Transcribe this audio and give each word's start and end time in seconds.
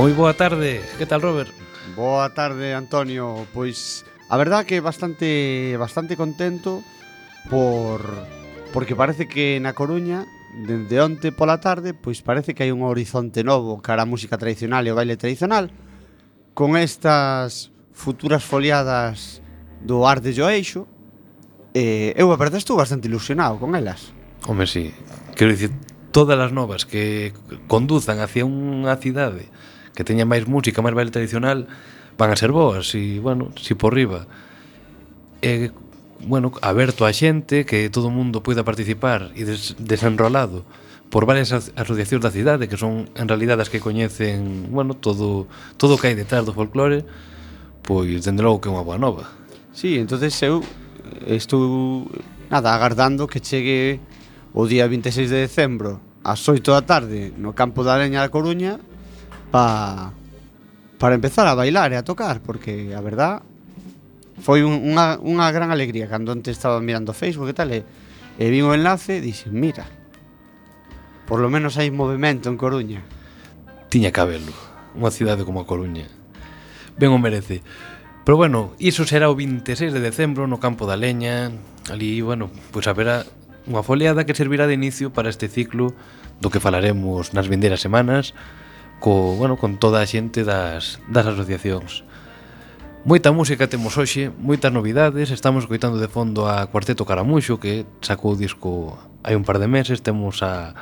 Moi 0.00 0.16
boa 0.16 0.32
tarde, 0.32 0.80
que 0.96 1.04
tal 1.04 1.20
Robert? 1.20 1.52
Boa 1.92 2.32
tarde 2.32 2.72
Antonio, 2.72 3.44
pois 3.52 4.08
a 4.32 4.40
verdad 4.40 4.64
que 4.64 4.80
bastante 4.80 5.76
bastante 5.76 6.16
contento 6.16 6.80
por 7.52 8.00
porque 8.72 8.96
parece 8.96 9.28
que 9.28 9.60
na 9.60 9.76
Coruña 9.76 10.24
dende 10.56 10.96
onte 11.04 11.36
pola 11.36 11.60
tarde, 11.60 11.92
pois 11.92 12.24
parece 12.24 12.56
que 12.56 12.64
hai 12.64 12.72
un 12.72 12.80
horizonte 12.80 13.44
novo 13.44 13.84
cara 13.84 14.08
a 14.08 14.08
música 14.08 14.40
tradicional 14.40 14.88
e 14.88 14.90
o 14.90 14.96
baile 14.96 15.20
tradicional 15.20 15.68
con 16.56 16.80
estas 16.80 17.68
futuras 17.92 18.40
foliadas 18.40 19.44
do 19.84 20.08
Arte 20.08 20.32
Joeixo 20.32 20.88
eh, 21.76 22.16
eu 22.16 22.32
a 22.32 22.40
verdade 22.40 22.64
estou 22.64 22.80
bastante 22.80 23.04
ilusionado 23.04 23.60
con 23.60 23.76
elas. 23.76 24.16
Home, 24.48 24.64
sí. 24.64 24.96
Quero 25.36 25.52
dicir, 25.52 25.76
todas 26.08 26.40
as 26.40 26.56
novas 26.56 26.88
que 26.88 27.36
conduzan 27.68 28.24
hacia 28.24 28.48
unha 28.48 28.96
cidade 28.96 29.52
que 30.00 30.08
teña 30.08 30.24
máis 30.24 30.48
música, 30.48 30.80
máis 30.80 30.96
baile 30.96 31.12
tradicional, 31.12 31.68
van 32.16 32.32
a 32.32 32.36
ser 32.40 32.56
boas, 32.56 32.88
e, 32.96 33.20
bueno, 33.20 33.52
si 33.60 33.76
por 33.76 33.92
riba. 33.92 34.24
E, 35.44 35.76
bueno, 36.24 36.56
aberto 36.64 37.04
a 37.04 37.12
xente, 37.12 37.68
que 37.68 37.92
todo 37.92 38.08
o 38.08 38.14
mundo 38.16 38.40
poida 38.40 38.64
participar 38.64 39.28
e 39.36 39.44
des 39.44 39.76
desenrolado 39.76 40.64
por 41.12 41.28
varias 41.28 41.52
asociacións 41.52 42.24
da 42.24 42.32
cidade 42.32 42.64
que 42.64 42.80
son 42.80 43.12
en 43.12 43.28
realidad 43.28 43.60
as 43.60 43.68
que 43.68 43.76
coñecen, 43.76 44.72
bueno, 44.72 44.96
todo 44.96 45.44
todo 45.76 45.96
o 45.96 46.00
que 46.00 46.08
hai 46.08 46.16
detrás 46.16 46.48
do 46.48 46.56
folclore, 46.56 47.04
pois 47.84 48.24
dende 48.24 48.40
logo 48.40 48.64
que 48.64 48.68
é 48.68 48.72
unha 48.72 48.80
boa 48.80 48.96
nova. 48.96 49.28
Sí, 49.76 50.00
entonces 50.00 50.32
eu 50.40 50.64
estou 51.28 52.08
nada 52.48 52.72
agardando 52.72 53.28
que 53.28 53.44
chegue 53.44 54.00
o 54.56 54.64
día 54.64 54.88
26 54.88 55.28
de 55.28 55.44
decembro 55.44 56.00
ás 56.24 56.40
8 56.48 56.64
da 56.72 56.80
tarde 56.88 57.36
no 57.36 57.52
campo 57.52 57.84
da 57.84 58.00
Leña 58.00 58.24
da 58.24 58.32
Coruña 58.32 58.80
pa, 59.50 60.12
para 60.98 61.14
empezar 61.14 61.46
a 61.46 61.54
bailar 61.54 61.92
e 61.92 61.98
a 61.98 62.06
tocar, 62.06 62.40
porque 62.40 62.94
a 62.94 63.02
verdad 63.02 63.42
foi 64.40 64.64
un, 64.64 64.80
unha, 64.80 65.20
unha 65.20 65.46
gran 65.52 65.68
alegría 65.68 66.08
cando 66.08 66.32
antes 66.32 66.56
estaba 66.56 66.80
mirando 66.80 67.12
Facebook 67.12 67.52
e 67.52 67.56
tal, 67.56 67.70
e, 67.74 67.84
e 68.40 68.44
vi 68.48 68.64
o 68.64 68.72
enlace 68.72 69.18
e 69.18 69.24
dixen, 69.24 69.52
mira, 69.52 69.84
por 71.28 71.38
lo 71.38 71.52
menos 71.52 71.76
hai 71.76 71.92
movimento 71.92 72.48
en 72.48 72.56
Coruña. 72.58 73.00
Tiña 73.92 74.10
cabelo, 74.10 74.54
unha 74.96 75.12
cidade 75.14 75.46
como 75.46 75.62
a 75.62 75.68
Coruña. 75.68 76.08
Ben 76.98 77.14
o 77.14 77.22
merece. 77.22 77.62
Pero 78.26 78.36
bueno, 78.36 78.74
iso 78.78 79.06
será 79.06 79.30
o 79.30 79.38
26 79.38 79.94
de 79.94 80.00
decembro 80.02 80.46
no 80.46 80.62
Campo 80.62 80.86
da 80.86 80.98
Leña, 80.98 81.54
ali, 81.88 82.20
bueno, 82.22 82.50
pois 82.70 82.86
haberá 82.86 83.26
unha 83.68 83.84
foliada 83.86 84.24
que 84.24 84.36
servirá 84.36 84.66
de 84.66 84.76
inicio 84.76 85.14
para 85.14 85.30
este 85.30 85.46
ciclo 85.46 85.92
do 86.40 86.48
que 86.48 86.62
falaremos 86.62 87.36
nas 87.36 87.46
vindeiras 87.46 87.84
semanas, 87.84 88.32
co, 89.00 89.34
bueno, 89.34 89.56
con 89.56 89.80
toda 89.80 90.04
a 90.04 90.06
xente 90.06 90.44
das, 90.44 91.00
das 91.08 91.26
asociacións. 91.26 92.04
Moita 93.00 93.32
música 93.32 93.64
temos 93.64 93.96
hoxe, 93.96 94.28
moitas 94.28 94.68
novidades, 94.68 95.32
estamos 95.32 95.64
coitando 95.64 95.96
de 95.96 96.12
fondo 96.12 96.44
a 96.44 96.68
Cuarteto 96.68 97.08
Caramuxo 97.08 97.56
que 97.56 97.88
sacou 98.04 98.36
disco 98.36 99.00
hai 99.24 99.32
un 99.40 99.42
par 99.48 99.56
de 99.56 99.72
meses, 99.72 100.04
temos 100.04 100.44
a 100.44 100.76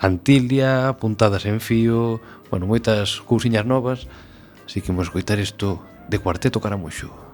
Antilia, 0.00 0.96
Puntadas 0.96 1.44
en 1.44 1.60
Fío, 1.60 2.24
bueno, 2.48 2.64
moitas 2.64 3.20
cousiñas 3.20 3.68
novas, 3.68 4.08
así 4.64 4.80
que 4.80 4.88
vamos 4.88 5.12
coitar 5.12 5.36
isto 5.36 5.84
de 6.08 6.16
Cuarteto 6.16 6.64
Caramuxo. 6.64 7.27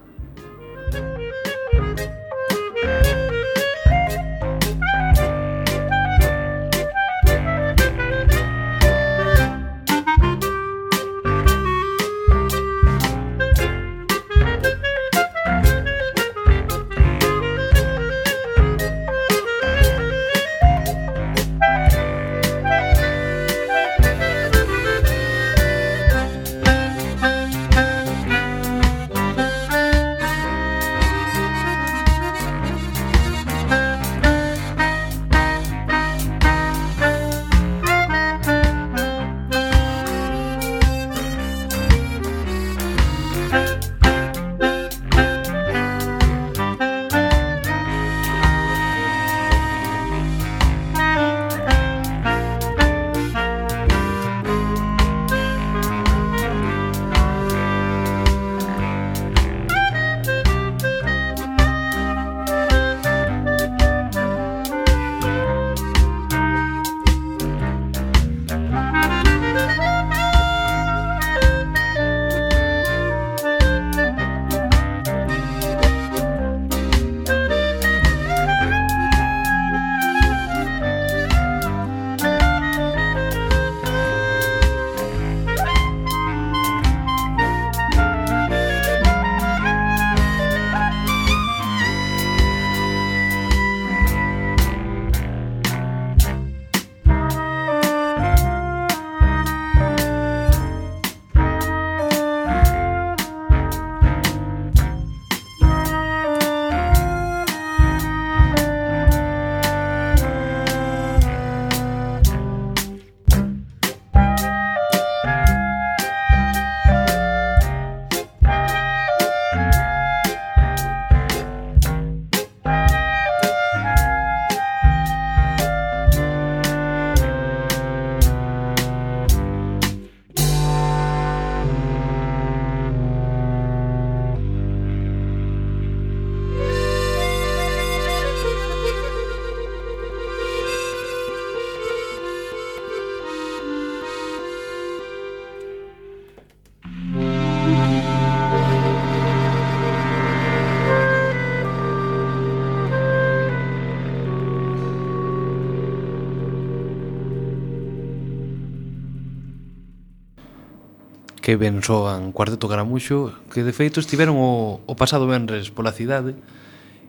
que 161.55 161.71
ben 161.71 161.87
soan 161.87 162.35
Cuarteto 162.35 162.67
Caramuxo, 162.67 163.31
que 163.55 163.63
de 163.63 163.71
feito 163.71 164.03
estiveron 164.03 164.35
o, 164.43 164.83
o 164.91 164.95
pasado 164.99 165.31
venres 165.31 165.71
pola 165.71 165.95
cidade 165.95 166.35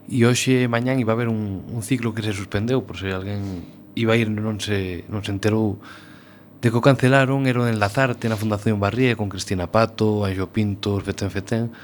e 0.06 0.22
hoxe 0.22 0.62
e 0.62 0.70
mañán 0.70 1.02
iba 1.02 1.10
a 1.10 1.18
haber 1.18 1.26
un, 1.26 1.66
un 1.66 1.82
ciclo 1.82 2.14
que 2.14 2.22
se 2.22 2.30
suspendeu 2.30 2.86
por 2.86 2.94
se 2.94 3.10
alguén 3.10 3.66
iba 3.98 4.14
a 4.14 4.20
ir 4.22 4.30
non 4.30 4.62
se, 4.62 5.02
non 5.10 5.26
se 5.26 5.34
enterou 5.34 5.82
de 6.62 6.70
que 6.70 6.78
o 6.78 6.84
cancelaron 6.86 7.50
era 7.50 7.58
o 7.58 7.66
de 7.66 7.74
Enlazarte 7.74 8.30
na 8.30 8.38
Fundación 8.38 8.78
Barría 8.78 9.18
con 9.18 9.26
Cristina 9.26 9.66
Pato, 9.66 10.22
Anxo 10.22 10.46
Pinto, 10.54 11.02
Fetén 11.02 11.34
Fetén 11.34 11.74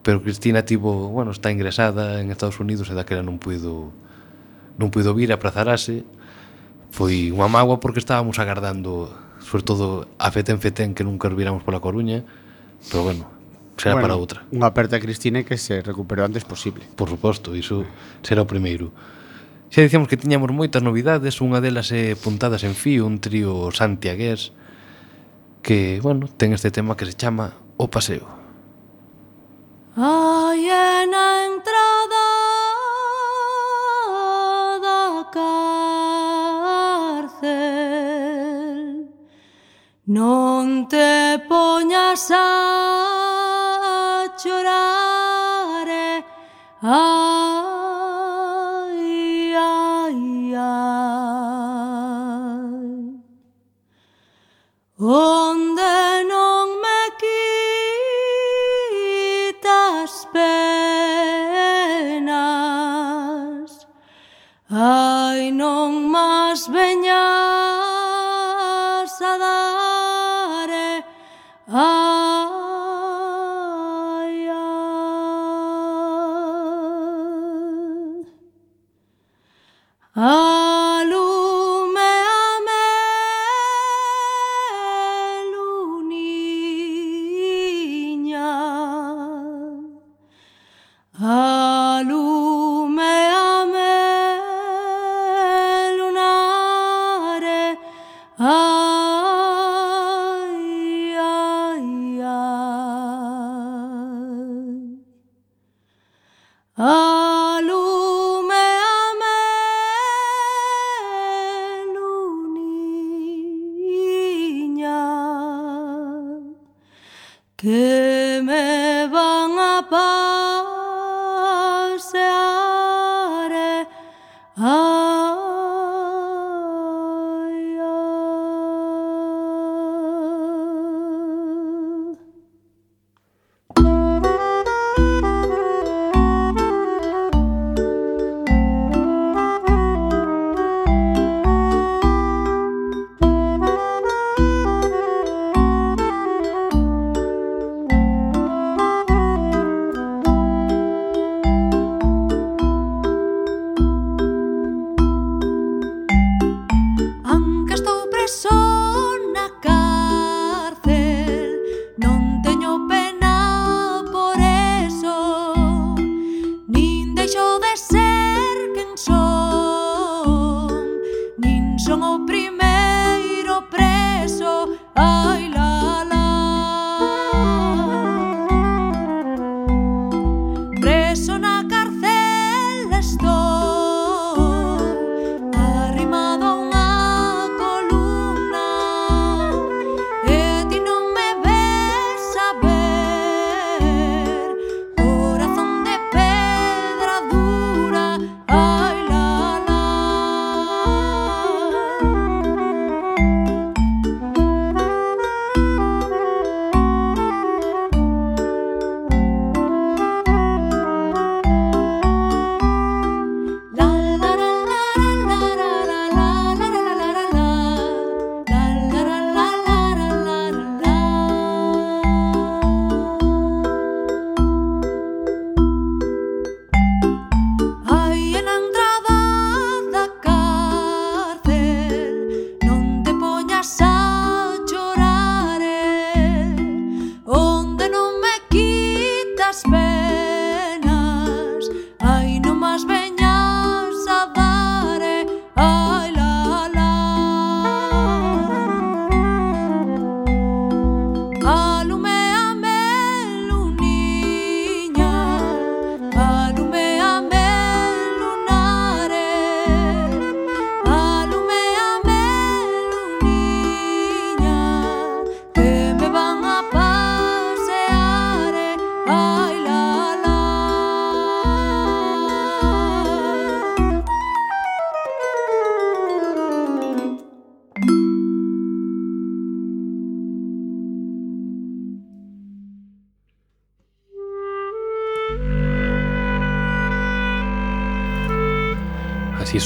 pero 0.00 0.24
Cristina 0.24 0.64
tivo, 0.64 1.12
bueno, 1.12 1.36
está 1.36 1.52
ingresada 1.52 2.24
en 2.24 2.32
Estados 2.32 2.56
Unidos 2.56 2.88
e 2.88 2.96
daquela 2.96 3.20
non 3.20 3.36
puido 3.36 3.92
non 4.80 4.88
puido 4.88 5.12
vir, 5.12 5.28
aprazarase 5.28 6.08
foi 6.88 7.28
unha 7.36 7.52
mágoa 7.52 7.84
porque 7.84 8.00
estábamos 8.00 8.40
agardando 8.40 9.12
sobre 9.48 9.64
todo 9.64 10.08
a 10.18 10.30
Feten 10.30 10.60
Feten 10.60 10.92
que 10.92 11.04
nunca 11.04 11.28
viramos 11.32 11.64
pola 11.64 11.80
Coruña, 11.80 12.22
pero 12.92 13.02
bueno, 13.02 13.24
será 13.80 13.96
bueno, 13.96 14.04
para 14.04 14.20
outra. 14.20 14.44
Unha 14.52 14.68
aperta 14.68 15.00
a 15.00 15.02
Cristina 15.02 15.40
que 15.40 15.56
se 15.56 15.80
recuperou 15.80 16.28
antes 16.28 16.44
posible. 16.44 16.84
Por 16.92 17.08
suposto, 17.08 17.56
iso 17.56 17.88
será 18.20 18.44
o 18.44 18.50
primeiro. 18.50 18.92
Xa 19.72 19.80
dicíamos 19.80 20.08
que 20.12 20.20
tiñamos 20.20 20.52
moitas 20.52 20.84
novidades, 20.84 21.40
unha 21.40 21.64
delas 21.64 21.88
é 21.96 22.12
Puntadas 22.12 22.60
en 22.64 22.76
Fío, 22.76 23.08
un 23.08 23.24
trío 23.24 23.72
santiagués 23.72 24.52
que, 25.64 26.00
bueno, 26.04 26.28
ten 26.28 26.52
este 26.52 26.68
tema 26.68 26.96
que 26.96 27.08
se 27.08 27.16
chama 27.16 27.56
O 27.80 27.88
Paseo. 27.88 28.28
Hai 29.96 30.68
na 31.08 31.26
entrada 31.48 32.24
da 34.84 35.00
casa 35.32 35.67
Non 40.10 40.88
te 40.88 41.38
poñas 41.50 42.30
a 42.30 42.46
chorar 44.40 45.86
eh? 45.86 46.24
Ai, 46.80 47.04
ai, 49.52 50.54
ai 50.56 50.88
Oh 54.98 55.47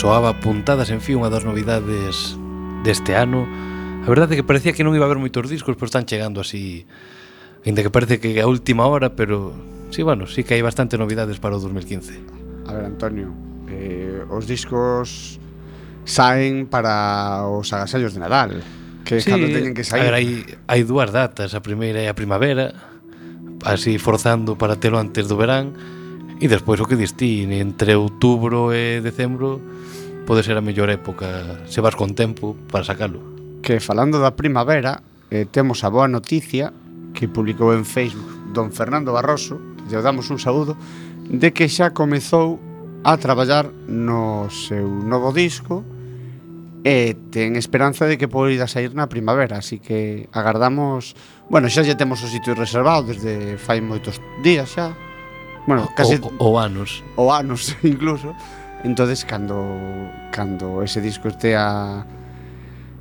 soaba 0.02 0.34
puntadas 0.40 0.90
en 0.90 0.98
fin 0.98 1.22
unha 1.22 1.30
das 1.30 1.46
novidades 1.46 2.34
deste 2.82 3.14
ano. 3.14 3.46
A 4.02 4.08
verdade 4.10 4.34
é 4.34 4.42
que 4.42 4.42
parecía 4.42 4.74
que 4.74 4.82
non 4.82 4.98
iba 4.98 5.06
a 5.06 5.08
haber 5.08 5.22
moitos 5.22 5.46
discos, 5.46 5.78
Pero 5.78 5.86
están 5.86 6.10
chegando 6.10 6.42
así, 6.42 6.90
ainda 7.62 7.86
que 7.86 7.90
parece 7.94 8.18
que 8.18 8.42
a 8.42 8.50
última 8.50 8.90
hora, 8.90 9.14
pero 9.14 9.54
sí, 9.94 10.02
bueno, 10.02 10.26
sí 10.26 10.42
que 10.42 10.58
hai 10.58 10.62
bastante 10.66 10.98
novidades 10.98 11.38
para 11.38 11.54
o 11.54 11.62
2015. 11.62 12.18
A 12.66 12.74
ver, 12.74 12.90
Antonio, 12.90 13.30
eh, 13.70 14.26
os 14.26 14.50
discos 14.50 15.38
saen 16.02 16.66
para 16.66 17.46
os 17.46 17.70
agasallos 17.70 18.18
de 18.18 18.26
Nadal, 18.26 18.58
que 19.06 19.22
sí, 19.22 19.30
cando 19.30 19.54
teñen 19.54 19.70
que 19.70 19.86
sair. 19.86 20.02
A 20.02 20.10
ver, 20.10 20.14
hai, 20.18 20.42
hai 20.66 20.82
dúas 20.82 21.14
datas, 21.14 21.54
a 21.54 21.62
primeira 21.62 22.02
é 22.02 22.10
a 22.10 22.18
primavera, 22.18 22.74
así 23.62 24.02
forzando 24.02 24.58
para 24.58 24.74
telo 24.82 24.98
antes 24.98 25.30
do 25.30 25.38
verán, 25.38 26.01
E 26.42 26.50
despois 26.50 26.82
o 26.82 26.90
que 26.90 26.98
dis 26.98 27.14
ti, 27.14 27.46
entre 27.46 27.94
outubro 27.94 28.74
e 28.74 28.98
decembro 28.98 29.62
pode 30.26 30.42
ser 30.42 30.58
a 30.58 30.66
mellor 30.66 30.90
época 30.90 31.62
se 31.70 31.78
vas 31.78 31.94
con 31.94 32.18
tempo 32.18 32.58
para 32.66 32.82
sacalo. 32.82 33.22
Que 33.62 33.78
falando 33.78 34.18
da 34.18 34.34
primavera, 34.34 35.06
eh, 35.30 35.46
temos 35.46 35.86
a 35.86 35.88
boa 35.94 36.10
noticia 36.10 36.74
que 37.14 37.30
publicou 37.30 37.70
en 37.70 37.86
Facebook 37.86 38.26
don 38.50 38.74
Fernando 38.74 39.14
Barroso, 39.14 39.62
que 39.86 39.94
lle 39.94 40.02
damos 40.02 40.34
un 40.34 40.42
saúdo, 40.42 40.74
de 41.30 41.54
que 41.54 41.70
xa 41.70 41.94
comezou 41.94 42.58
a 43.06 43.14
traballar 43.22 43.70
no 43.86 44.50
seu 44.50 44.90
novo 44.90 45.30
disco 45.30 45.86
e 46.82 47.14
ten 47.30 47.54
esperanza 47.54 48.10
de 48.10 48.18
que 48.18 48.26
poida 48.26 48.66
sair 48.66 48.90
na 48.98 49.06
primavera, 49.06 49.62
así 49.62 49.78
que 49.78 50.26
agardamos, 50.34 51.14
bueno, 51.46 51.70
xa 51.70 51.86
lle 51.86 51.94
temos 51.94 52.18
o 52.18 52.26
sitio 52.26 52.58
reservado 52.58 53.14
desde 53.14 53.62
fai 53.62 53.78
moitos 53.78 54.18
días 54.42 54.74
xa, 54.74 54.90
bueno, 55.66 55.88
case 55.94 56.20
o, 56.22 56.50
o 56.50 56.58
anos. 56.58 57.02
O 57.16 57.32
anos 57.32 57.76
incluso. 57.82 58.34
Entonces 58.84 59.24
cando 59.24 59.62
cando 60.30 60.82
ese 60.82 61.00
disco 61.00 61.28
estea 61.28 62.06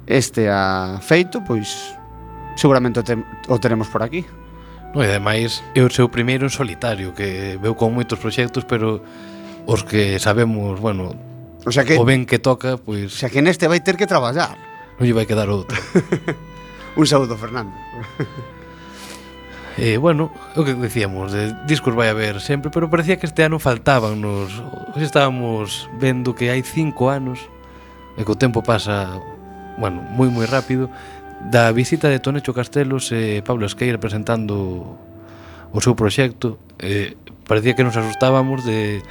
este 0.06 0.50
a 0.50 1.00
feito, 1.02 1.44
pois 1.44 1.96
seguramente 2.56 3.00
o, 3.00 3.04
te, 3.04 3.18
o 3.48 3.60
teremos 3.60 3.88
por 3.88 4.04
aquí. 4.04 4.26
No, 4.94 5.00
e 5.00 5.08
ademais 5.08 5.64
é 5.72 5.82
o 5.82 5.90
seu 5.90 6.12
primeiro 6.12 6.44
en 6.44 6.52
solitario 6.52 7.16
que 7.16 7.56
veu 7.64 7.74
con 7.80 7.96
moitos 7.96 8.20
proxectos, 8.20 8.68
pero 8.68 9.00
os 9.64 9.88
que 9.88 10.20
sabemos, 10.20 10.84
bueno, 10.84 11.16
o, 11.64 11.72
sea 11.72 11.88
que, 11.88 11.96
o 11.96 12.04
ben 12.04 12.28
que 12.28 12.44
toca, 12.44 12.76
pois... 12.76 13.08
O 13.08 13.18
sea 13.18 13.32
que 13.32 13.40
neste 13.40 13.72
vai 13.72 13.80
ter 13.80 13.96
que 13.96 14.04
traballar. 14.04 14.60
Non 15.00 15.08
lle 15.08 15.16
vai 15.16 15.24
quedar 15.24 15.48
outro. 15.48 15.80
Un 17.00 17.08
saúdo, 17.08 17.40
Fernando. 17.40 17.72
Eh, 19.82 19.98
bueno, 19.98 20.30
o 20.54 20.62
que 20.62 20.78
decíamos, 20.78 21.34
de 21.34 21.58
discos 21.66 21.98
vai 21.98 22.14
haber 22.14 22.38
sempre, 22.38 22.70
pero 22.70 22.86
parecía 22.86 23.18
que 23.18 23.26
este 23.26 23.42
ano 23.42 23.58
faltaban 23.58 24.22
nos... 24.22 24.54
Hoxe 24.94 25.10
estábamos 25.10 25.90
vendo 25.98 26.38
que 26.38 26.54
hai 26.54 26.62
cinco 26.62 27.10
anos, 27.10 27.42
e 28.14 28.22
que 28.22 28.30
o 28.30 28.38
tempo 28.38 28.62
pasa, 28.62 29.10
bueno, 29.82 30.06
moi 30.14 30.30
moi 30.30 30.46
rápido, 30.46 30.86
da 31.50 31.74
visita 31.74 32.14
de 32.14 32.22
Tonecho 32.22 32.54
Castelos 32.54 33.10
e 33.10 33.42
Pablo 33.42 33.66
Esqueira 33.66 33.98
presentando 33.98 34.86
o 35.74 35.80
seu 35.82 35.98
proxecto, 35.98 36.62
eh, 36.78 37.18
parecía 37.50 37.74
que 37.74 37.82
nos 37.82 37.98
asustábamos 37.98 38.62
de, 38.62 39.02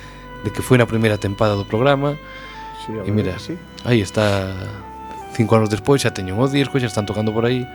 de 0.46 0.48
que 0.54 0.62
foi 0.62 0.78
na 0.78 0.86
primeira 0.86 1.18
tempada 1.18 1.58
do 1.58 1.66
programa, 1.66 2.14
sí, 2.86 2.94
e 2.94 3.10
mira, 3.10 3.42
sí. 3.42 3.58
aí 3.82 3.98
está 3.98 4.54
cinco 5.34 5.58
anos 5.58 5.66
despois, 5.66 5.98
xa 5.98 6.14
teñen 6.14 6.38
o 6.38 6.46
disco, 6.46 6.78
xa 6.78 6.86
están 6.86 7.10
tocando 7.10 7.34
por 7.34 7.42
aí, 7.42 7.66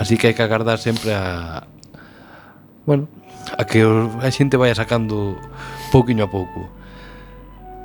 así 0.00 0.16
que 0.16 0.32
hai 0.32 0.34
que 0.34 0.40
agardar 0.40 0.80
sempre 0.80 1.12
a, 1.12 1.68
bueno, 2.86 3.08
a 3.56 3.64
que 3.64 3.82
a 3.84 4.30
xente 4.32 4.56
vai 4.56 4.72
sacando 4.74 5.36
pouquiño 5.92 6.24
a 6.26 6.32
pouco. 6.32 6.68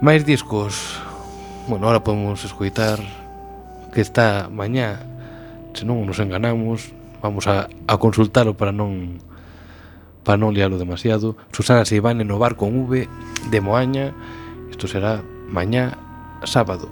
Máis 0.01 0.23
discos. 0.27 0.99
Bueno, 1.67 1.87
ahora 1.87 2.05
podemos 2.05 2.45
escoitar 2.45 3.01
que 3.93 4.01
está 4.01 4.51
mañá, 4.51 5.01
se 5.73 5.87
non 5.87 6.03
nos 6.05 6.19
enganamos, 6.19 6.93
vamos 7.23 7.47
a, 7.47 7.71
a 7.87 7.95
consultalo 7.97 8.53
para 8.53 8.75
non 8.75 9.23
para 10.25 10.41
non 10.41 10.51
liarlo 10.51 10.81
demasiado. 10.81 11.37
Susana 11.53 11.85
Seibane 11.85 12.25
no 12.25 12.41
bar 12.41 12.57
con 12.57 12.73
V 12.89 13.07
de 13.49 13.59
Moaña. 13.61 14.11
Isto 14.73 14.89
será 14.89 15.21
mañá 15.47 15.95
sábado. 16.43 16.89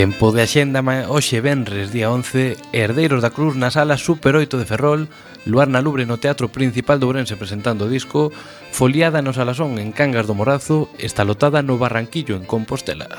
Tempo 0.00 0.32
de 0.32 0.40
axenda 0.40 0.80
hoxe 1.12 1.44
venres 1.44 1.92
día 1.92 2.08
11 2.08 2.56
Herdeiros 2.72 3.20
da 3.20 3.36
Cruz 3.36 3.52
na 3.52 3.68
sala 3.68 4.00
Super 4.00 4.32
8 4.32 4.56
de 4.56 4.64
Ferrol 4.64 5.12
Luar 5.44 5.68
na 5.68 5.84
Lubre 5.84 6.08
no 6.08 6.16
Teatro 6.16 6.48
Principal 6.48 6.96
de 6.96 7.04
Ourense 7.04 7.36
presentando 7.36 7.84
o 7.84 7.92
disco 7.92 8.32
Foliada 8.72 9.20
no 9.20 9.36
Salasón 9.36 9.76
en 9.76 9.92
Cangas 9.92 10.24
do 10.24 10.32
Morazo 10.32 10.88
Estalotada 10.96 11.60
no 11.60 11.76
Barranquillo 11.76 12.40
en 12.40 12.48
Compostela. 12.48 13.12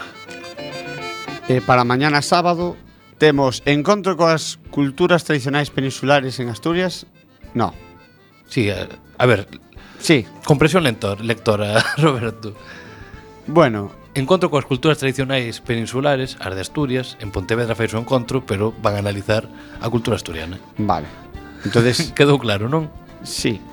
E 1.46 1.62
para 1.62 1.86
mañana 1.86 2.26
sábado 2.26 2.74
temos 3.22 3.62
encontro 3.70 4.18
coas 4.18 4.58
culturas 4.74 5.22
tradicionais 5.22 5.70
peninsulares 5.70 6.42
en 6.42 6.50
Asturias? 6.50 7.06
No. 7.54 7.78
Sí, 8.50 8.74
a, 8.74 8.90
a 9.22 9.26
ver 9.30 9.46
Sí. 10.02 10.26
Compresión 10.50 10.82
lector, 10.82 11.22
lectora, 11.22 11.78
Roberto. 12.02 12.58
Bueno, 13.46 14.01
Encontro 14.14 14.52
coas 14.52 14.68
culturas 14.68 15.00
tradicionais 15.00 15.64
peninsulares, 15.64 16.36
as 16.44 16.52
de 16.52 16.60
Asturias, 16.60 17.16
en 17.24 17.32
Pontevedra 17.32 17.80
fai 17.80 17.88
o 17.96 18.02
encontro, 18.04 18.44
pero 18.44 18.76
van 18.84 19.00
a 19.00 19.04
analizar 19.04 19.48
a 19.80 19.88
cultura 19.88 20.20
asturiana. 20.20 20.60
Vale. 20.76 21.08
Entonces 21.64 22.12
quedou 22.18 22.36
claro, 22.36 22.68
non? 22.68 22.92
Sí. 23.24 23.64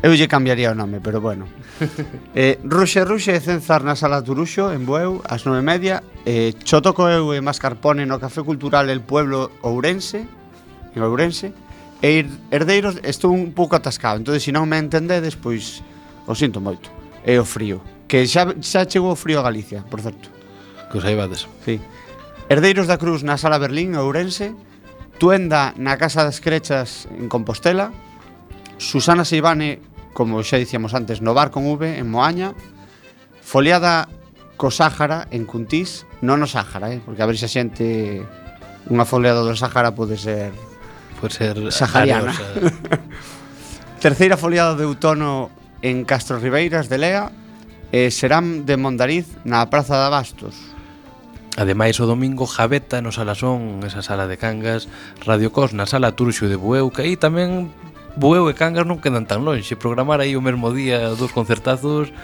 Eu 0.00 0.16
lle 0.16 0.24
cambiaría 0.24 0.72
o 0.72 0.78
nome, 0.78 1.04
pero 1.04 1.20
bueno. 1.20 1.44
eh, 2.32 2.56
Ruxe 2.64 3.04
Ruxe 3.04 3.36
e 3.36 3.44
Cenzar 3.44 3.84
na 3.84 3.92
Sala 3.92 4.24
Turuxo, 4.24 4.72
en 4.72 4.88
Bueu, 4.88 5.20
ás 5.28 5.44
nove 5.44 5.60
media. 5.60 6.00
Eh, 6.24 6.56
Chotoco 6.64 7.04
eu 7.04 7.36
e 7.36 7.44
Mascarpone 7.44 8.08
no 8.08 8.16
Café 8.16 8.40
Cultural 8.40 8.88
El 8.88 9.04
Pueblo 9.04 9.52
Ourense, 9.60 10.24
en 10.96 11.00
Ourense. 11.04 11.52
E 12.00 12.24
Herdeiros 12.48 13.04
estou 13.04 13.36
un 13.36 13.52
pouco 13.52 13.76
atascado, 13.76 14.16
entón 14.16 14.40
se 14.40 14.48
non 14.48 14.64
me 14.64 14.80
entendedes, 14.80 15.36
pois 15.36 15.84
o 16.24 16.32
sinto 16.32 16.56
moito. 16.56 16.88
É 17.20 17.36
o 17.36 17.44
frío. 17.44 17.97
Que 18.08 18.24
xa, 18.24 18.56
xa 18.64 18.88
chegou 18.88 19.12
o 19.12 19.20
frío 19.20 19.38
a 19.38 19.44
Galicia, 19.44 19.84
por 19.84 20.00
certo. 20.00 20.32
Que 20.88 20.96
os 20.96 21.04
aibades. 21.04 21.44
Sí. 21.68 21.76
Herdeiros 22.48 22.88
da 22.88 22.96
Cruz 22.96 23.20
na 23.20 23.36
Sala 23.36 23.60
Berlín, 23.60 23.92
Ourense. 24.00 24.56
Tuenda 25.20 25.76
na 25.76 26.00
Casa 26.00 26.24
das 26.24 26.40
Crechas 26.40 27.04
en 27.12 27.28
Compostela. 27.28 27.92
Susana 28.80 29.28
Seibane, 29.28 29.84
como 30.16 30.40
xa 30.40 30.56
dicíamos 30.56 30.96
antes, 30.96 31.20
no 31.20 31.36
Bar 31.36 31.52
con 31.52 31.68
V 31.68 32.00
en 32.00 32.08
Moaña. 32.08 32.56
Foliada 33.44 34.08
co 34.56 34.72
Sáhara 34.72 35.28
en 35.28 35.44
Cuntís. 35.44 36.08
Non 36.24 36.40
no 36.40 36.48
Sáhara, 36.48 36.88
eh? 36.88 37.04
porque 37.04 37.20
a 37.20 37.28
ver 37.28 37.36
se 37.36 37.44
a 37.44 37.52
xente... 37.52 38.24
Unha 38.88 39.04
foliada 39.04 39.44
do 39.44 39.52
Sáhara 39.52 39.92
pode 39.92 40.16
ser... 40.16 40.56
Pode 41.20 41.36
ser... 41.36 41.60
Sahariana. 41.68 42.32
Terceira 44.00 44.40
foliada 44.40 44.72
de 44.72 44.88
outono 44.88 45.52
en 45.84 46.08
Castro 46.08 46.40
Ribeiras 46.40 46.88
de 46.88 46.96
Lea 46.96 47.28
eh, 47.92 48.10
serán 48.10 48.66
de 48.66 48.76
Mondariz 48.76 49.26
na 49.44 49.64
Praza 49.70 49.96
de 49.96 50.04
Abastos. 50.06 50.54
Ademais, 51.58 51.98
o 51.98 52.06
domingo 52.06 52.46
Javeta 52.46 53.02
no 53.02 53.10
Salasón, 53.10 53.82
esa 53.82 53.98
sala 53.98 54.30
de 54.30 54.38
Cangas, 54.38 54.86
Radio 55.26 55.50
Cos 55.50 55.74
na 55.74 55.90
sala 55.90 56.14
Turxo 56.14 56.46
de 56.46 56.54
Bueu, 56.54 56.92
que 56.94 57.02
aí 57.02 57.18
tamén 57.18 57.74
Bueu 58.14 58.46
e 58.46 58.54
Cangas 58.54 58.86
non 58.86 59.02
quedan 59.02 59.26
tan 59.26 59.42
longe. 59.42 59.74
Programar 59.74 60.22
aí 60.22 60.38
o 60.38 60.44
mesmo 60.44 60.70
día 60.70 61.10
dos 61.18 61.34
concertazos, 61.34 62.14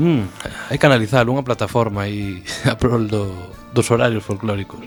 mm, 0.00 0.72
hai 0.72 0.78
que 0.80 0.86
analizar 0.88 1.28
unha 1.28 1.44
plataforma 1.44 2.08
aí 2.08 2.40
a 2.70 2.80
prol 2.80 3.04
do, 3.04 3.28
dos 3.76 3.92
horarios 3.92 4.24
folclóricos. 4.24 4.80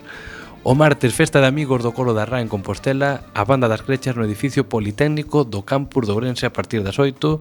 O 0.65 0.73
martes, 0.79 1.11
festa 1.13 1.43
de 1.43 1.45
amigos 1.45 1.83
do 1.83 1.91
Coro 1.91 2.15
da 2.15 2.23
Rá 2.23 2.39
en 2.39 2.47
Compostela, 2.47 3.27
a 3.35 3.43
banda 3.43 3.67
das 3.67 3.83
crechas 3.83 4.15
no 4.15 4.23
edificio 4.23 4.63
Politécnico 4.63 5.43
do 5.43 5.61
Campus 5.61 6.07
de 6.07 6.15
Ourense 6.15 6.47
a 6.47 6.55
partir 6.55 6.81
das 6.81 6.97
8, 6.97 7.37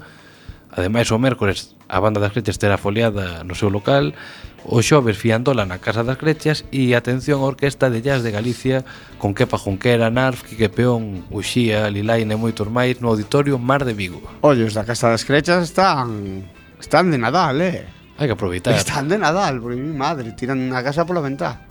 Ademais, 0.72 1.12
o 1.12 1.20
mércores 1.20 1.76
a 1.92 2.00
banda 2.00 2.16
das 2.16 2.32
Crechas 2.32 2.56
terá 2.56 2.80
foliada 2.80 3.44
no 3.44 3.52
seu 3.52 3.68
local, 3.68 4.16
o 4.64 4.80
xoves 4.80 5.20
fiandola 5.20 5.68
na 5.68 5.76
Casa 5.84 6.00
das 6.00 6.16
Crechas 6.16 6.64
e 6.72 6.96
atención 6.96 7.44
a 7.44 7.52
Orquesta 7.52 7.92
de 7.92 8.00
Jazz 8.00 8.24
de 8.24 8.32
Galicia 8.32 8.80
con 9.20 9.36
Kepa 9.36 9.60
Junquera, 9.60 10.08
Narf, 10.08 10.48
Quique 10.48 10.72
Peón, 10.72 11.28
Uxía, 11.28 11.92
Lilaine 11.92 12.32
e 12.32 12.40
moitos 12.40 12.72
máis 12.72 12.96
no 13.04 13.12
Auditorio 13.12 13.60
Mar 13.60 13.84
de 13.84 13.92
Vigo. 13.92 14.24
Ollos 14.40 14.72
da 14.72 14.88
Casa 14.88 15.12
das 15.12 15.28
Crechas 15.28 15.68
están 15.68 16.48
están 16.80 17.12
de 17.12 17.20
Nadal, 17.20 17.60
eh? 17.60 17.84
Hai 18.16 18.32
que 18.32 18.34
aproveitar. 18.38 18.72
Están 18.72 19.12
de 19.12 19.20
Nadal, 19.20 19.60
porque 19.60 19.76
mi 19.76 19.92
madre, 19.92 20.32
tiran 20.32 20.72
a 20.72 20.80
casa 20.80 21.04
pola 21.04 21.20
ventá. 21.20 21.68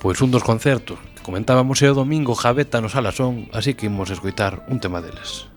Pois 0.00 0.20
un 0.24 0.32
dos 0.32 0.46
concertos 0.46 0.96
que 1.12 1.20
comentábamos 1.20 1.82
é 1.84 1.92
o 1.92 1.98
domingo 1.98 2.32
Javeta 2.32 2.80
no 2.80 2.88
Salasón, 2.88 3.52
así 3.52 3.76
que 3.76 3.92
imos 3.92 4.08
escoitar 4.08 4.64
un 4.72 4.80
tema 4.80 5.04
deles. 5.04 5.52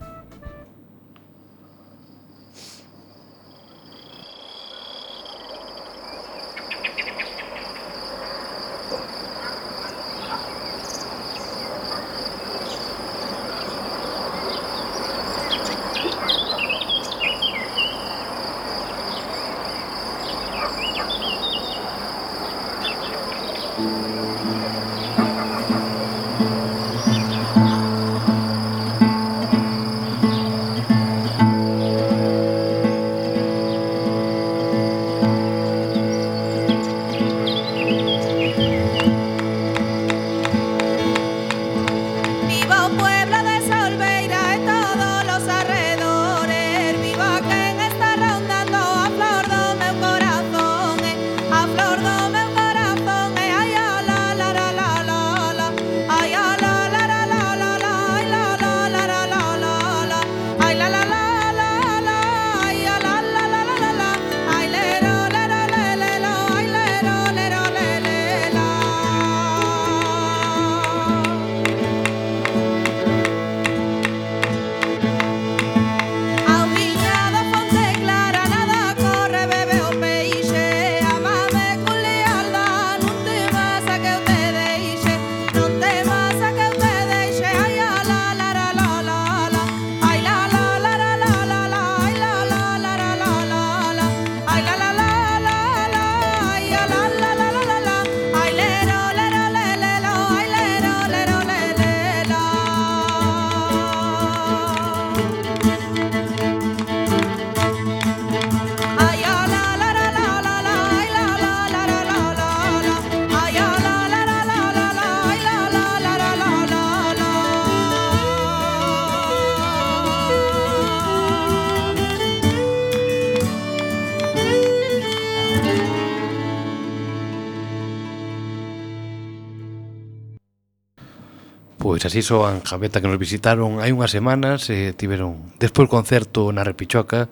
Pois 131.99 132.15
así 132.15 132.21
soan 132.21 132.63
Javeta 132.63 133.01
que 133.01 133.12
nos 133.12 133.19
visitaron 133.19 133.83
hai 133.83 133.91
unhas 133.91 134.15
semanas 134.15 134.71
e 134.71 134.88
eh, 134.88 134.91
tiveron 134.95 135.51
despois 135.59 135.91
concerto 135.91 136.47
na 136.55 136.63
Repichoca. 136.63 137.27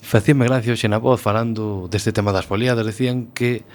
Facíame 0.00 0.48
gracia 0.48 0.72
hoxe 0.72 0.88
na 0.88 0.96
voz 0.96 1.20
falando 1.20 1.84
deste 1.92 2.16
tema 2.16 2.32
das 2.32 2.48
foliadas, 2.48 2.88
decían 2.88 3.28
que 3.36 3.68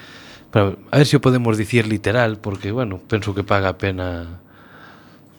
pero, 0.49 0.82
a 0.89 0.97
ver 0.97 1.06
se 1.06 1.13
o 1.13 1.21
podemos 1.21 1.62
dicir 1.62 1.86
literal, 1.86 2.41
porque 2.41 2.73
bueno, 2.73 3.06
penso 3.06 3.38
que 3.38 3.45
paga 3.45 3.69
a 3.69 3.77
pena 3.77 4.41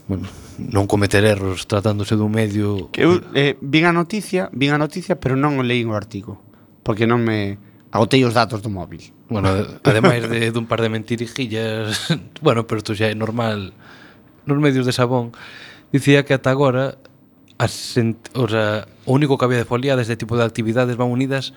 bueno, 0.07 0.31
non 0.62 0.87
cometer 0.87 1.27
erros 1.27 1.67
tratándose 1.67 2.14
dun 2.14 2.31
medio 2.31 2.95
que 2.95 3.03
eu 3.03 3.27
eh, 3.35 3.59
vin 3.59 3.90
a 3.90 3.93
noticia, 3.93 4.55
vin 4.55 4.71
a 4.71 4.79
noticia, 4.79 5.19
pero 5.19 5.35
non 5.35 5.59
o 5.59 5.67
leín 5.67 5.90
o 5.90 5.99
artigo, 5.99 6.38
porque 6.87 7.11
non 7.11 7.27
me 7.27 7.59
agotei 7.90 8.23
os 8.23 8.38
datos 8.38 8.62
do 8.62 8.71
móvil. 8.71 9.11
Bueno, 9.27 9.51
ademais 9.83 10.31
de 10.31 10.55
dun 10.55 10.71
par 10.71 10.79
de 10.79 10.95
mentirijillas, 10.95 12.07
bueno, 12.38 12.71
pero 12.71 12.79
isto 12.79 12.95
xa 12.95 13.11
é 13.11 13.19
normal 13.19 13.75
nos 14.47 14.59
medios 14.59 14.87
de 14.87 14.93
Sabón 14.93 15.33
dicía 15.93 16.25
que 16.25 16.35
ata 16.35 16.51
agora 16.51 16.99
as, 17.59 17.95
o, 18.35 18.49
sea, 18.49 18.89
o 19.07 19.13
único 19.15 19.39
que 19.39 19.45
había 19.45 19.59
de 19.59 19.65
folía 19.65 19.97
deste 19.97 20.17
tipo 20.17 20.37
de 20.37 20.45
actividades 20.45 20.97
van 20.97 21.09
unidas 21.09 21.55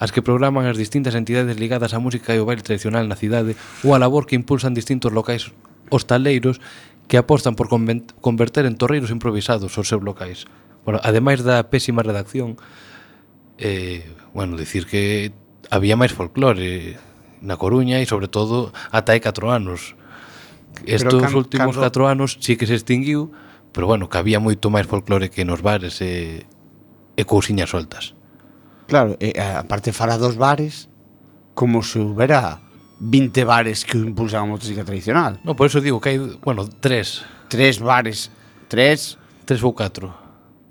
as 0.00 0.14
que 0.14 0.24
programan 0.24 0.64
as 0.64 0.80
distintas 0.80 1.12
entidades 1.12 1.60
ligadas 1.60 1.92
á 1.92 2.00
música 2.00 2.32
e 2.32 2.40
ao 2.40 2.48
baile 2.48 2.64
tradicional 2.64 3.04
na 3.04 3.18
cidade 3.18 3.58
ou 3.84 3.92
a 3.92 4.00
labor 4.00 4.24
que 4.24 4.38
impulsan 4.38 4.72
distintos 4.72 5.12
locais 5.12 5.52
hostaleiros 5.92 6.62
que 7.10 7.18
apostan 7.18 7.58
por 7.58 7.68
converter 7.68 8.64
en 8.64 8.78
torreiros 8.78 9.10
improvisados 9.10 9.74
os 9.76 9.86
seus 9.90 10.00
locais. 10.00 10.46
Bueno, 10.86 11.02
ademais 11.02 11.42
da 11.42 11.66
pésima 11.68 12.06
redacción, 12.06 12.56
eh, 13.58 14.06
bueno, 14.32 14.56
dicir 14.56 14.86
que 14.86 15.34
había 15.68 15.98
máis 15.98 16.14
folclore 16.14 16.96
na 17.44 17.60
Coruña 17.60 18.00
e 18.00 18.06
sobre 18.06 18.30
todo 18.30 18.72
ata 18.94 19.12
hai 19.12 19.20
4 19.20 19.50
anos 19.50 19.99
estos 20.86 21.22
can, 21.22 21.34
últimos 21.34 21.76
cando... 21.76 21.80
catro 21.80 22.08
anos 22.08 22.38
sí 22.40 22.56
que 22.56 22.66
se 22.66 22.74
extinguiu, 22.74 23.32
pero 23.72 23.86
bueno, 23.86 24.08
que 24.08 24.18
había 24.18 24.40
moito 24.40 24.70
máis 24.70 24.86
folclore 24.86 25.30
que 25.30 25.44
nos 25.44 25.62
bares 25.62 26.00
e, 26.00 26.46
e 27.14 27.22
cousiñas 27.24 27.70
soltas. 27.70 28.14
Claro, 28.90 29.14
e, 29.22 29.34
aparte 29.38 29.94
fala 29.94 30.18
dos 30.18 30.34
bares 30.34 30.90
como 31.54 31.82
se 31.82 32.00
houbera 32.00 32.64
20 33.00 33.44
bares 33.44 33.84
que 33.84 33.96
impulsan 33.96 34.44
a 34.44 34.46
música 34.46 34.84
tradicional. 34.84 35.40
No, 35.44 35.56
por 35.56 35.66
eso 35.66 35.80
digo 35.80 36.00
que 36.00 36.10
hai, 36.10 36.18
bueno, 36.44 36.68
tres. 36.68 37.24
Tres 37.48 37.80
bares, 37.80 38.30
tres... 38.68 39.16
Tres 39.48 39.64
ou 39.64 39.74
catro. 39.74 40.14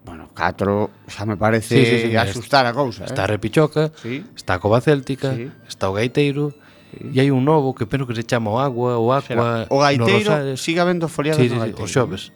Bueno, 0.06 0.30
catro 0.34 0.90
xa 1.10 1.26
me 1.26 1.36
parece 1.36 1.76
sí, 1.76 1.84
sí, 1.86 1.98
sí, 2.10 2.16
asustar 2.16 2.66
a 2.66 2.74
cousa. 2.74 3.04
Está 3.04 3.26
eh? 3.26 3.36
Repichoca, 3.36 3.92
sí. 3.98 4.24
está 4.38 4.56
a 4.56 4.60
Cova 4.60 4.80
Céltica, 4.80 5.36
sí. 5.36 5.52
está 5.68 5.90
o 5.90 5.94
Gaiteiro, 5.94 6.54
E 6.90 7.22
hai 7.22 7.30
un 7.30 7.46
novo 7.46 7.78
que 7.78 7.86
penso 7.86 8.10
que 8.10 8.18
se 8.18 8.26
chama 8.26 8.50
o 8.50 8.58
Agua, 8.58 8.98
o 8.98 9.14
Aqua... 9.14 9.70
O 9.70 9.78
Gaiteiro 9.78 10.58
siga 10.58 10.82
vendo 10.82 11.06
foliadas 11.06 11.38
sí, 11.38 11.46
sí, 11.46 11.54
sí, 11.54 11.74
o 11.78 11.86
xoves. 11.86 12.34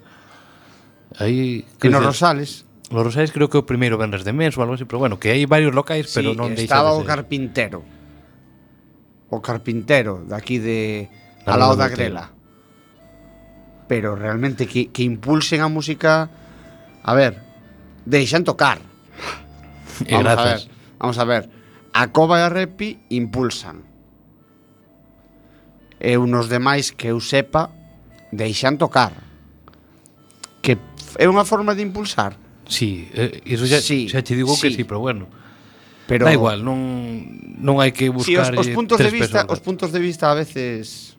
Aí, 1.17 1.65
que 1.81 1.89
nos 1.89 2.05
Rosales. 2.05 2.65
Los 2.93 3.01
Rosales 3.01 3.33
creo 3.33 3.49
que 3.49 3.57
o 3.57 3.65
primeiro 3.65 3.97
venres 3.97 4.21
de 4.21 4.29
mes 4.29 4.53
ou 4.53 4.61
algo 4.61 4.77
así, 4.77 4.85
pero 4.85 5.01
bueno, 5.01 5.17
que 5.17 5.33
hai 5.33 5.49
varios 5.49 5.73
locais, 5.73 6.05
sí, 6.05 6.21
pero 6.21 6.37
non 6.37 6.53
deixa 6.53 6.69
estaba 6.69 6.93
de 6.93 7.01
o 7.01 7.01
carpintero. 7.01 7.81
O 9.33 9.41
carpintero 9.41 10.21
daqui 10.21 10.61
de 10.61 11.09
al 11.49 11.57
lado 11.57 11.73
da 11.73 11.89
Grela. 11.89 12.29
Pero 13.89 14.13
realmente 14.13 14.69
que, 14.69 14.93
que 14.93 15.01
impulsen 15.01 15.65
a 15.65 15.69
música, 15.69 16.29
a 17.01 17.13
ver, 17.17 17.41
deixan 18.05 18.45
tocar. 18.45 18.77
Vamos 20.09 20.29
a 20.29 20.45
ver, 20.45 20.59
vamos 20.97 21.17
a 21.17 21.25
ver. 21.25 21.43
A 21.93 22.09
Cova 22.09 22.41
e 22.41 22.43
a 22.45 22.49
Repi 22.49 23.05
impulsan 23.13 23.92
e 26.03 26.19
unos 26.19 26.51
demais 26.51 26.91
que 26.91 27.15
eu 27.15 27.23
sepa 27.23 27.71
deixan 28.35 28.75
tocar. 28.75 29.15
Que 30.59 30.75
é 31.15 31.25
unha 31.31 31.47
forma 31.47 31.71
de 31.71 31.81
impulsar. 31.81 32.35
Sí, 32.67 33.07
eh, 33.15 33.39
iso 33.47 33.63
xa, 33.63 33.79
sí, 33.79 34.11
xa 34.11 34.19
te 34.19 34.35
digo 34.35 34.51
sí. 34.51 34.67
que 34.67 34.69
sí, 34.75 34.83
pero 34.83 34.99
bueno. 34.99 35.31
Pero 36.03 36.27
da 36.27 36.35
igual, 36.35 36.59
non 36.67 36.75
non 37.63 37.79
hai 37.79 37.95
que 37.95 38.11
buscar 38.11 38.51
sí, 38.51 38.59
os, 38.59 38.67
os 38.67 38.75
puntos 38.75 38.99
de 38.99 39.07
vista, 39.07 39.47
personas. 39.47 39.55
os 39.55 39.59
puntos 39.63 39.89
de 39.95 39.99
vista 40.03 40.27
a 40.27 40.35
veces 40.35 41.15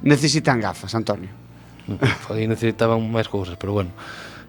necesitan 0.00 0.56
gafas, 0.64 0.96
Antonio. 0.96 1.28
Aí 2.32 2.48
necesitaban 2.48 3.04
máis 3.12 3.28
cousas, 3.28 3.60
pero 3.60 3.76
bueno. 3.76 3.92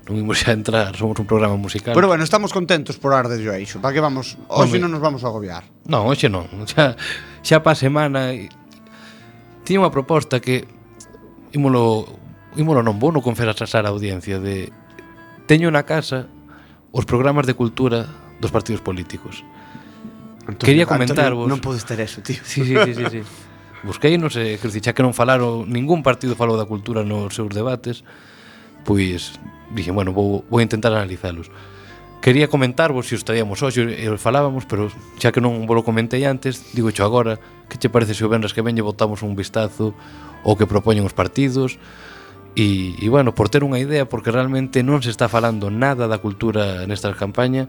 Non 0.05 0.21
imos 0.21 0.37
xa 0.37 0.53
entrar, 0.53 0.93
somos 0.93 1.17
un 1.17 1.25
programa 1.25 1.57
musical. 1.57 1.97
Pero 1.97 2.05
bueno, 2.05 2.21
estamos 2.21 2.53
contentos 2.53 3.01
por 3.01 3.17
arde 3.17 3.41
de. 3.41 3.49
Para 3.81 3.89
que 3.89 3.99
vamos, 3.99 4.37
hoxe 4.47 4.77
non 4.77 4.93
nos 4.93 5.01
vamos 5.01 5.25
a 5.25 5.33
agobiar. 5.33 5.65
Non, 5.89 6.05
hoxe 6.05 6.29
non. 6.29 6.45
Xa 6.69 6.93
xa 7.41 7.57
pa 7.65 7.73
semana 7.73 8.31
tiña 9.65 9.81
unha 9.81 9.91
proposta 9.91 10.39
que 10.39 10.69
ímolo, 11.51 12.05
ímolo 12.55 12.85
non 12.85 13.01
vou, 13.01 13.11
non 13.11 13.25
confesar 13.25 13.83
a 13.83 13.91
audiencia 13.91 14.37
de 14.37 14.69
teño 15.49 15.73
na 15.73 15.83
casa 15.83 16.29
os 16.95 17.03
programas 17.03 17.49
de 17.49 17.57
cultura 17.57 18.07
dos 18.39 18.53
partidos 18.53 18.79
políticos. 18.79 19.43
Antonio, 20.47 20.63
Quería 20.63 20.85
comentarvos... 20.85 21.49
Antonio, 21.49 21.57
non 21.57 21.59
pode 21.59 21.81
estar 21.81 21.97
eso, 21.99 22.21
tío. 22.21 22.37
Sí, 22.45 22.61
sí, 22.61 22.77
sí, 22.77 22.93
sí, 22.93 23.05
sí. 23.09 23.21
Busquei, 23.85 24.17
non 24.17 24.33
sei, 24.33 24.57
que 24.57 24.69
xa 24.69 24.93
que 24.95 25.05
non 25.05 25.13
falaron, 25.13 25.69
ningún 25.69 26.01
partido 26.01 26.33
falou 26.33 26.57
da 26.57 26.65
cultura 26.65 27.05
nos 27.05 27.37
seus 27.37 27.53
debates, 27.53 28.01
pois 28.81 29.37
dixen, 29.73 29.93
bueno, 29.93 30.13
vou, 30.13 30.41
vou 30.49 30.61
intentar 30.61 30.93
analizalos. 30.93 31.49
Quería 32.21 32.49
comentarvos 32.49 33.07
se 33.07 33.15
os 33.15 33.25
traíamos 33.25 33.61
hoxe 33.61 33.85
e 33.85 34.05
os 34.09 34.21
falábamos, 34.21 34.65
pero 34.65 34.89
xa 35.21 35.29
que 35.29 35.41
non 35.41 35.65
vos 35.69 35.77
lo 35.77 35.85
comentei 35.85 36.25
antes, 36.25 36.73
digo 36.73 36.89
xo 36.89 37.05
agora, 37.05 37.37
que 37.69 37.77
che 37.77 37.89
parece 37.89 38.17
se 38.17 38.25
o 38.25 38.29
venres 38.29 38.53
que 38.53 38.65
venlle 38.65 38.81
botamos 38.81 39.21
un 39.21 39.37
vistazo 39.37 39.93
o 40.41 40.57
que 40.57 40.65
propoñen 40.65 41.05
os 41.05 41.13
partidos, 41.13 41.77
E, 42.55 42.95
e 43.03 43.09
bueno, 43.11 43.35
por 43.35 43.51
ter 43.51 43.67
unha 43.67 43.83
idea, 43.83 44.07
porque 44.07 44.31
realmente 44.31 44.79
non 44.79 45.03
se 45.03 45.11
está 45.11 45.27
falando 45.27 45.67
nada 45.67 46.07
da 46.07 46.23
cultura 46.23 46.87
nesta 46.87 47.11
campaña 47.11 47.67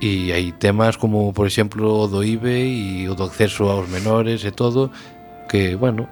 e 0.00 0.32
hai 0.32 0.56
temas 0.56 0.96
como, 0.96 1.36
por 1.36 1.44
exemplo, 1.44 1.84
o 1.84 2.08
do 2.08 2.24
IBE 2.24 3.04
e 3.04 3.08
o 3.08 3.12
do 3.12 3.28
acceso 3.28 3.68
aos 3.68 3.92
menores 3.92 4.40
e 4.48 4.52
todo, 4.56 4.88
que, 5.52 5.76
bueno, 5.76 6.08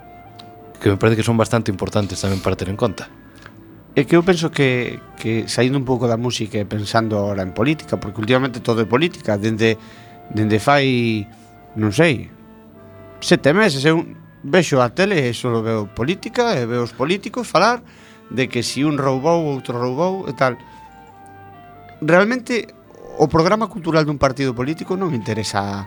que 0.85 0.93
me 0.93 1.01
parece 1.01 1.17
que 1.17 1.25
son 1.25 1.41
bastante 1.41 1.73
importantes 1.73 2.21
tamén 2.21 2.45
para 2.45 2.61
ter 2.61 2.69
en 2.69 2.77
conta. 2.77 3.09
É 3.95 4.03
que 4.03 4.19
eu 4.19 4.27
penso 4.27 4.51
que, 4.51 4.99
que 5.15 5.47
saindo 5.47 5.79
un 5.79 5.87
pouco 5.87 6.11
da 6.11 6.19
música 6.19 6.59
e 6.59 6.67
pensando 6.67 7.15
agora 7.15 7.47
en 7.47 7.55
política, 7.55 7.95
porque 8.03 8.19
últimamente 8.19 8.59
todo 8.59 8.83
é 8.83 8.89
política, 8.91 9.39
dende, 9.39 9.79
dende 10.35 10.59
fai, 10.59 11.23
non 11.79 11.95
sei, 11.95 12.27
sete 13.23 13.55
meses, 13.55 13.87
eu 13.87 14.03
vexo 14.43 14.83
a 14.83 14.91
tele 14.91 15.31
e 15.31 15.31
só 15.31 15.63
veo 15.63 15.87
política 15.95 16.59
e 16.59 16.67
veo 16.67 16.83
os 16.83 16.91
políticos 16.91 17.47
falar 17.47 17.87
de 18.35 18.51
que 18.51 18.67
si 18.67 18.83
un 18.83 18.99
roubou, 18.99 19.47
outro 19.47 19.79
roubou 19.79 20.27
e 20.27 20.35
tal. 20.35 20.59
Realmente, 22.03 22.67
o 23.15 23.31
programa 23.31 23.71
cultural 23.71 24.03
dun 24.03 24.19
partido 24.19 24.59
político 24.59 24.99
non 24.99 25.15
interesa 25.15 25.87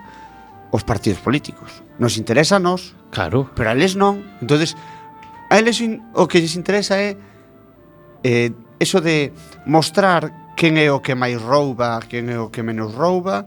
os 0.72 0.80
partidos 0.80 1.20
políticos. 1.20 1.84
Nos 2.00 2.16
interesa 2.16 2.56
a 2.56 2.62
nós, 2.64 2.96
claro. 3.12 3.52
pero 3.52 3.68
a 3.68 3.76
eles 3.76 4.00
non. 4.00 4.24
entonces 4.40 4.80
a 5.52 5.60
eles 5.60 5.76
o 6.16 6.24
que 6.24 6.40
lles 6.40 6.56
interesa 6.56 6.96
é 6.96 7.20
eh, 8.22 8.52
eso 8.78 9.00
de 9.00 9.32
mostrar 9.66 10.54
quen 10.56 10.78
é 10.78 10.90
o 10.90 11.02
que 11.02 11.14
máis 11.14 11.38
rouba, 11.38 12.02
quen 12.06 12.30
é 12.30 12.38
o 12.38 12.50
que 12.50 12.62
menos 12.62 12.94
rouba, 12.94 13.46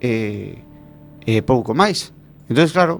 e 0.00 0.60
eh, 1.26 1.38
eh, 1.38 1.42
pouco 1.42 1.76
máis. 1.76 2.12
Entón, 2.48 2.68
claro, 2.72 2.94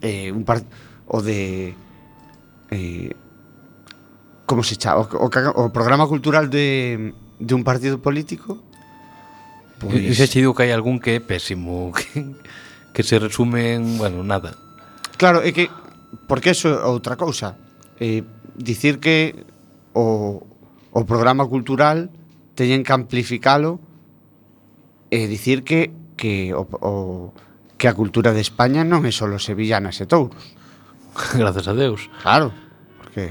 eh, 0.00 0.30
un 0.32 0.44
par, 0.44 0.60
o 1.08 1.20
de... 1.20 1.74
Eh, 2.70 3.12
como 4.44 4.62
se 4.62 4.76
chama? 4.76 5.08
O, 5.08 5.28
o, 5.28 5.28
o 5.28 5.64
programa 5.72 6.04
cultural 6.06 6.50
de, 6.52 7.14
de 7.40 7.52
un 7.54 7.64
partido 7.64 8.00
político 8.04 8.60
Pois... 9.82 9.94
Pues... 9.94 10.20
E 10.20 10.26
se 10.26 10.38
digo 10.38 10.54
que 10.54 10.62
hai 10.62 10.70
algún 10.70 11.02
que 11.02 11.18
é 11.18 11.20
pésimo, 11.20 11.90
que, 11.96 12.38
que 12.94 13.02
se 13.02 13.18
resume 13.18 13.74
en, 13.74 13.98
bueno, 13.98 14.22
nada. 14.22 14.54
Claro, 15.18 15.42
é 15.42 15.50
que, 15.50 15.66
porque 16.30 16.54
eso 16.54 16.70
é 16.70 16.86
outra 16.86 17.18
cousa. 17.18 17.58
Eh, 17.98 18.22
dicir 18.54 19.02
que 19.02 19.42
o, 19.92 20.42
o 20.92 21.00
programa 21.04 21.46
cultural 21.48 22.10
teñen 22.54 22.84
que 22.84 22.92
amplificalo 22.92 23.80
e 25.12 25.28
dicir 25.28 25.64
que 25.64 25.92
que 26.16 26.52
o, 26.52 26.68
o 26.68 26.92
que 27.76 27.88
a 27.88 27.96
cultura 27.96 28.30
de 28.30 28.44
España 28.44 28.84
non 28.84 29.04
é 29.08 29.12
só 29.12 29.26
sevillanas 29.40 29.98
e 30.00 30.06
touros. 30.06 30.56
Gracias 31.40 31.66
a 31.66 31.74
Deus. 31.74 32.08
Claro, 32.22 32.52
porque 33.00 33.28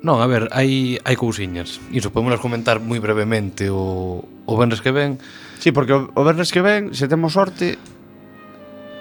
Non, 0.00 0.24
a 0.24 0.26
ver, 0.30 0.48
hai, 0.56 0.96
hai 1.04 1.16
cousiñas. 1.20 1.76
Iso, 1.92 2.08
podemos 2.08 2.40
comentar 2.40 2.80
moi 2.80 2.96
brevemente 3.04 3.68
o, 3.68 4.24
o 4.48 4.52
Benres 4.56 4.80
que 4.80 4.96
ven. 4.96 5.20
Sí, 5.60 5.76
porque 5.76 5.92
o, 5.92 6.08
o 6.16 6.24
Benres 6.24 6.48
que 6.48 6.64
ven, 6.64 6.96
se 6.96 7.04
temos 7.04 7.36
sorte 7.36 7.76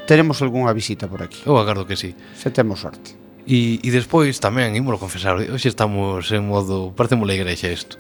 Teremos 0.10 0.42
algunha 0.42 0.74
visita 0.74 1.08
por 1.08 1.22
aquí. 1.22 1.38
Eu 1.46 1.62
agardo 1.62 1.86
que 1.86 1.94
sí. 1.94 2.18
Se 2.34 2.50
temos 2.50 2.82
sorte. 2.82 3.14
E, 3.50 3.82
e 3.82 3.90
despois 3.90 4.38
tamén, 4.38 4.78
ímolo 4.78 5.02
confesar, 5.02 5.42
hoxe 5.42 5.74
estamos 5.74 6.30
en 6.30 6.46
modo, 6.46 6.94
parece 6.94 7.18
mola 7.18 7.34
igrexa 7.34 7.74
isto. 7.74 7.98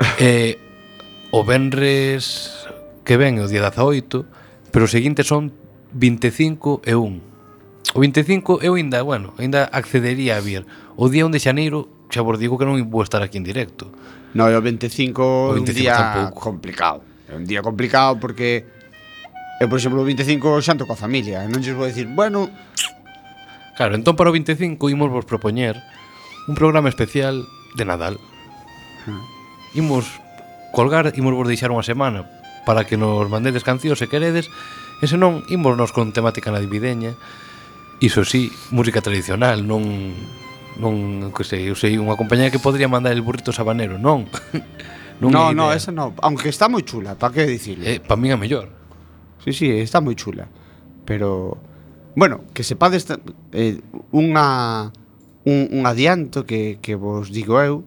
eh, 0.16 0.56
o 1.28 1.44
Benres 1.44 2.64
que 3.04 3.20
ven 3.20 3.36
o 3.36 3.44
día 3.44 3.68
18, 3.68 4.72
pero 4.72 4.88
o 4.88 4.90
seguinte 4.90 5.28
son 5.28 5.52
25 5.92 6.88
e 6.88 6.96
1. 6.96 7.20
O 7.92 8.00
25 8.00 8.64
eu 8.64 8.80
ainda, 8.80 9.04
bueno, 9.04 9.36
ainda 9.36 9.68
accedería 9.68 10.36
a 10.36 10.44
vir. 10.44 10.64
O 10.96 11.12
día 11.12 11.28
1 11.28 11.36
de 11.36 11.40
xaneiro 11.44 12.08
xa 12.08 12.24
vos 12.24 12.40
digo 12.40 12.56
que 12.56 12.64
non 12.64 12.80
vou 12.88 13.04
estar 13.04 13.20
aquí 13.20 13.36
en 13.36 13.44
directo. 13.44 13.92
No, 14.32 14.48
o 14.48 14.60
25 14.64 15.52
é 15.52 15.60
un 15.60 15.68
día 15.68 15.92
tampouco. 16.00 16.40
complicado. 16.40 17.04
É 17.28 17.36
un 17.36 17.44
día 17.44 17.60
complicado 17.60 18.16
porque 18.16 18.64
eu, 19.60 19.68
por 19.68 19.76
exemplo, 19.76 20.00
o 20.00 20.08
25 20.08 20.64
xanto 20.64 20.88
coa 20.88 20.96
familia, 20.96 21.44
non 21.44 21.60
lles 21.60 21.76
vou 21.76 21.84
dicir, 21.84 22.08
bueno, 22.08 22.48
Claro, 23.78 23.94
entón 23.94 24.18
para 24.18 24.26
o 24.26 24.34
25 24.34 24.90
imos 24.90 25.06
vos 25.06 25.22
propoñer 25.22 25.78
un 26.50 26.58
programa 26.58 26.90
especial 26.90 27.46
de 27.78 27.86
Nadal. 27.86 28.18
Hmm. 29.06 29.22
Imos 29.78 30.18
colgar, 30.74 31.14
imos 31.14 31.30
vos 31.30 31.46
deixar 31.46 31.70
unha 31.70 31.86
semana 31.86 32.26
para 32.66 32.82
que 32.82 32.98
nos 32.98 33.30
mandedes 33.30 33.62
cancións 33.62 34.02
se 34.02 34.10
queredes, 34.10 34.50
e 34.98 35.06
senón 35.06 35.46
imos 35.46 35.78
nos 35.78 35.94
con 35.94 36.10
temática 36.10 36.50
navideña, 36.50 37.14
iso 38.02 38.26
sí, 38.26 38.50
música 38.74 38.98
tradicional, 38.98 39.62
non 39.62 40.10
non 40.82 41.30
que 41.30 41.46
sei, 41.46 41.70
eu 41.70 41.78
sei 41.78 42.02
unha 42.02 42.18
compañía 42.18 42.50
que 42.50 42.58
podría 42.58 42.90
mandar 42.90 43.14
el 43.14 43.22
burrito 43.22 43.54
sabanero, 43.54 43.94
non. 43.94 44.26
non 45.22 45.30
no, 45.30 45.54
no, 45.54 45.70
esa 45.70 45.94
no, 45.94 46.18
aunque 46.18 46.50
está 46.50 46.66
moi 46.66 46.82
chula, 46.82 47.14
para 47.14 47.30
que 47.30 47.46
dicirle. 47.46 47.94
Eh, 47.94 47.98
para 48.02 48.18
min 48.18 48.34
é 48.34 48.38
mellor. 48.38 48.74
Sí, 49.38 49.54
sí, 49.54 49.70
está 49.70 50.02
moi 50.02 50.18
chula, 50.18 50.50
pero 51.06 51.62
Bueno, 52.18 52.40
que 52.52 52.66
sepades 52.66 53.06
eh, 53.54 53.78
unha 54.10 54.90
un, 55.46 55.70
un 55.70 55.82
adianto 55.86 56.42
que, 56.42 56.82
que 56.82 56.98
vos 56.98 57.30
digo 57.30 57.62
eu. 57.62 57.86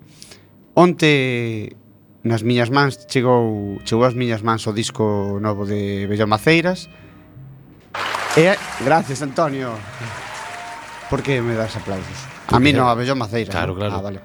Onte 0.71 1.75
nas 2.23 2.39
miñas 2.39 2.71
mans 2.71 3.11
chegou 3.11 3.75
chegou 3.83 4.07
ás 4.07 4.15
miñas 4.15 4.39
mans 4.39 4.63
o 4.63 4.71
disco 4.71 5.35
novo 5.43 5.67
de 5.67 6.07
Bello 6.07 6.31
Maceiras. 6.31 6.87
E, 8.39 8.55
gracias 8.87 9.19
Antonio. 9.19 9.75
Por 11.11 11.27
que 11.27 11.43
me 11.43 11.59
das 11.59 11.75
aplausos? 11.75 12.23
A 12.55 12.55
mí 12.63 12.71
non, 12.71 12.87
a 12.87 12.95
Bello 12.95 13.19
Maceiras 13.19 13.51
Claro, 13.51 13.75
claro. 13.75 13.99
Ah, 13.99 14.03
vale. 14.15 14.23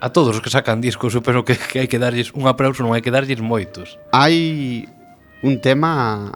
A 0.00 0.08
todos 0.08 0.32
os 0.32 0.40
que 0.40 0.48
sacan 0.48 0.80
discos 0.80 1.12
suposo 1.12 1.44
que, 1.44 1.60
que 1.60 1.84
hai 1.84 1.88
que 1.92 2.00
darlles 2.00 2.32
un 2.32 2.48
aplauso 2.48 2.80
Non 2.80 2.96
hai 2.96 3.04
que 3.04 3.12
darlles 3.12 3.44
moitos. 3.44 4.00
Hai 4.08 4.88
un 5.44 5.60
tema 5.60 6.32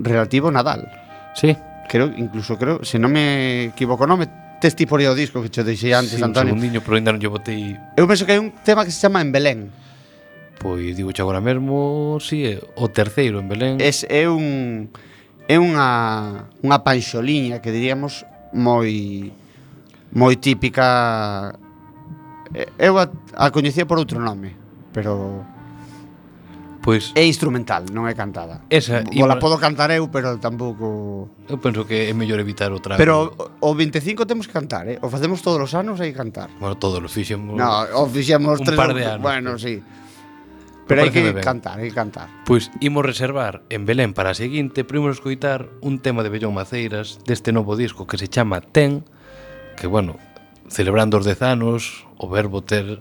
relativo 0.00 0.48
a 0.48 0.56
Nadal. 0.56 0.88
Sí 1.36 1.52
creo, 1.88 2.12
incluso 2.16 2.56
creo, 2.56 2.84
se 2.84 2.98
non 2.98 3.12
me 3.12 3.70
equivoco, 3.70 4.06
non 4.06 4.18
me 4.20 4.28
testi 4.60 4.86
por 4.86 5.00
aí 5.00 5.06
o 5.06 5.14
disco 5.14 5.44
que 5.44 5.50
che 5.50 5.62
deixei 5.62 5.92
antes, 5.92 6.16
sí, 6.16 6.24
Antonio. 6.24 6.52
Un 6.52 6.60
segundiño, 6.60 6.80
pero 6.80 6.96
ainda 6.96 7.12
non 7.12 7.20
lle 7.20 7.28
botei. 7.28 7.76
Eu 7.96 8.08
penso 8.08 8.24
que 8.24 8.32
hai 8.32 8.40
un 8.40 8.52
tema 8.64 8.84
que 8.84 8.90
se 8.90 9.00
chama 9.00 9.20
En 9.20 9.30
Belén. 9.30 9.68
Pois 10.58 10.96
digo 10.96 11.12
agora 11.12 11.44
mesmo, 11.44 12.16
si, 12.20 12.48
sí, 12.48 12.58
o 12.76 12.88
terceiro 12.88 13.38
en 13.40 13.46
Belén. 13.48 13.74
Es 13.82 14.08
é 14.08 14.24
un 14.24 14.88
é 15.44 15.60
unha 15.60 16.48
unha 16.64 16.78
panxoliña 16.80 17.60
que 17.60 17.68
diríamos 17.68 18.24
moi 18.56 19.28
moi 20.14 20.34
típica 20.40 21.58
eu 22.78 22.96
a, 22.96 23.10
a 23.34 23.50
coñecía 23.50 23.84
por 23.84 23.98
outro 23.98 24.22
nome, 24.22 24.54
pero 24.94 25.44
Pois 26.84 27.16
é 27.16 27.24
instrumental, 27.24 27.88
non 27.96 28.04
é 28.04 28.12
cantada. 28.12 28.60
Esa, 28.68 29.00
Bo, 29.08 29.24
la 29.24 29.40
podo 29.40 29.56
cantar 29.56 29.88
eu, 29.96 30.12
pero 30.12 30.36
tampouco 30.36 31.32
Eu 31.48 31.56
penso 31.56 31.88
que 31.88 32.12
é 32.12 32.12
mellor 32.12 32.36
evitar 32.44 32.68
o 32.76 32.78
trago. 32.84 33.00
Pero 33.00 33.32
o, 33.64 33.72
o 33.72 33.74
25 33.74 34.28
temos 34.28 34.44
que 34.44 34.52
cantar, 34.52 34.84
eh? 34.92 35.00
O 35.00 35.08
facemos 35.08 35.40
todos 35.40 35.64
os 35.64 35.72
anos 35.72 35.96
hai 36.04 36.12
que 36.12 36.20
cantar. 36.20 36.52
Bueno, 36.60 36.76
todos 36.76 37.00
lo 37.00 37.08
fixemos. 37.08 37.56
No, 37.56 37.88
o 37.96 38.04
fixemos 38.04 38.60
un 38.60 38.68
tres 38.68 38.76
par 38.76 38.92
de 38.92 39.00
anos. 39.00 39.24
Bueno, 39.24 39.56
pero... 39.56 39.64
sí. 39.64 39.80
Pero 40.84 41.00
hai 41.00 41.08
que 41.08 41.32
ben. 41.32 41.40
cantar, 41.40 41.80
hai 41.80 41.88
que 41.88 41.96
cantar. 41.96 42.28
Pois 42.44 42.68
imos 42.84 43.00
reservar 43.00 43.64
en 43.72 43.88
Belén 43.88 44.12
para 44.12 44.30
a 44.30 44.36
seguinte, 44.36 44.84
primos 44.84 45.16
escoitar 45.16 45.72
un 45.80 46.04
tema 46.04 46.20
de 46.20 46.28
Bellón 46.28 46.52
Maceiras 46.52 47.16
deste 47.24 47.56
novo 47.56 47.80
disco 47.80 48.04
que 48.04 48.20
se 48.20 48.28
chama 48.28 48.60
Ten, 48.60 49.08
que 49.80 49.88
bueno, 49.88 50.20
celebrando 50.68 51.16
os 51.16 51.24
10 51.24 51.40
anos, 51.48 52.04
o 52.20 52.28
verbo 52.28 52.60
ter 52.60 53.00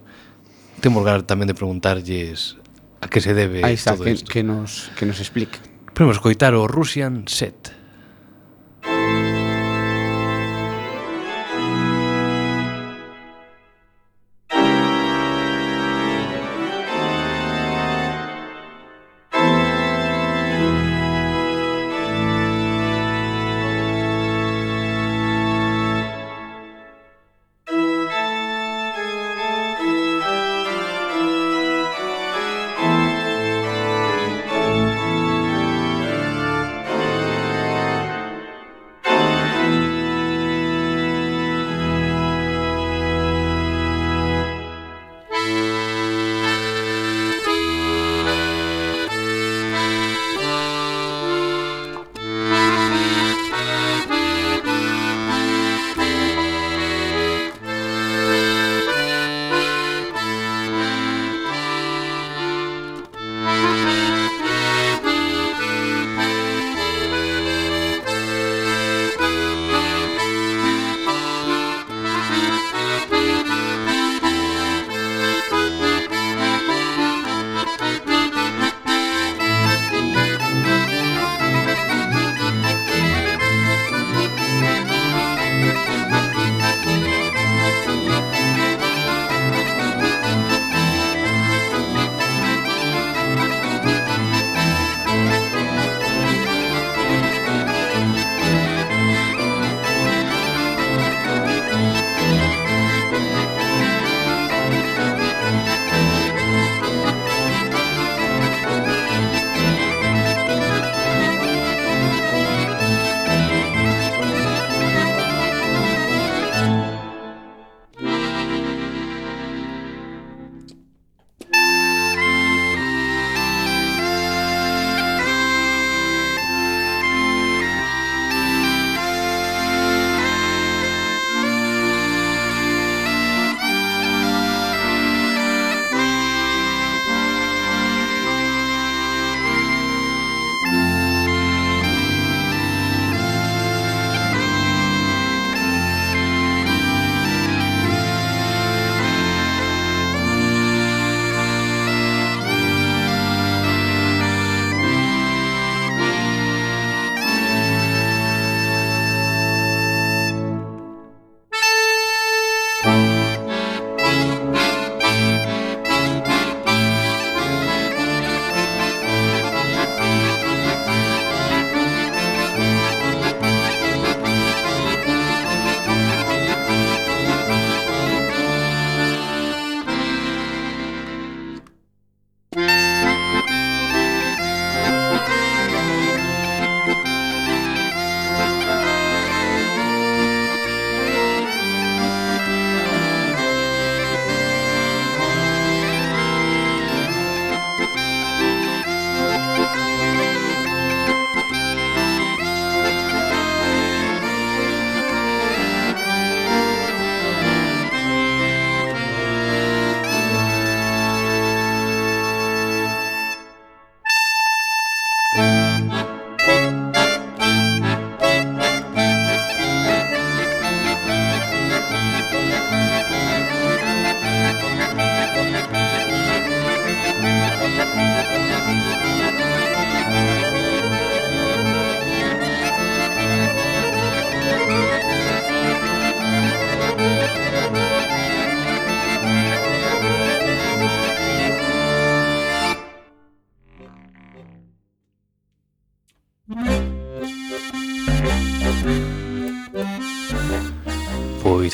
temos 0.79 1.03
ganas 1.03 1.27
tamén 1.27 1.51
de 1.51 1.55
preguntarlles 1.59 2.62
a 3.03 3.07
que 3.07 3.21
se 3.21 3.33
debe 3.33 3.63
Aí 3.63 3.73
está, 3.75 3.93
todo 3.93 4.05
que, 4.05 4.11
isto. 4.11 4.31
que, 4.31 4.43
nos, 4.43 4.91
que 4.95 5.05
nos 5.05 5.19
explique. 5.19 5.59
Podemos 5.93 6.19
coitar 6.19 6.55
o 6.55 6.67
Russian 6.67 7.25
Set. 7.27 7.82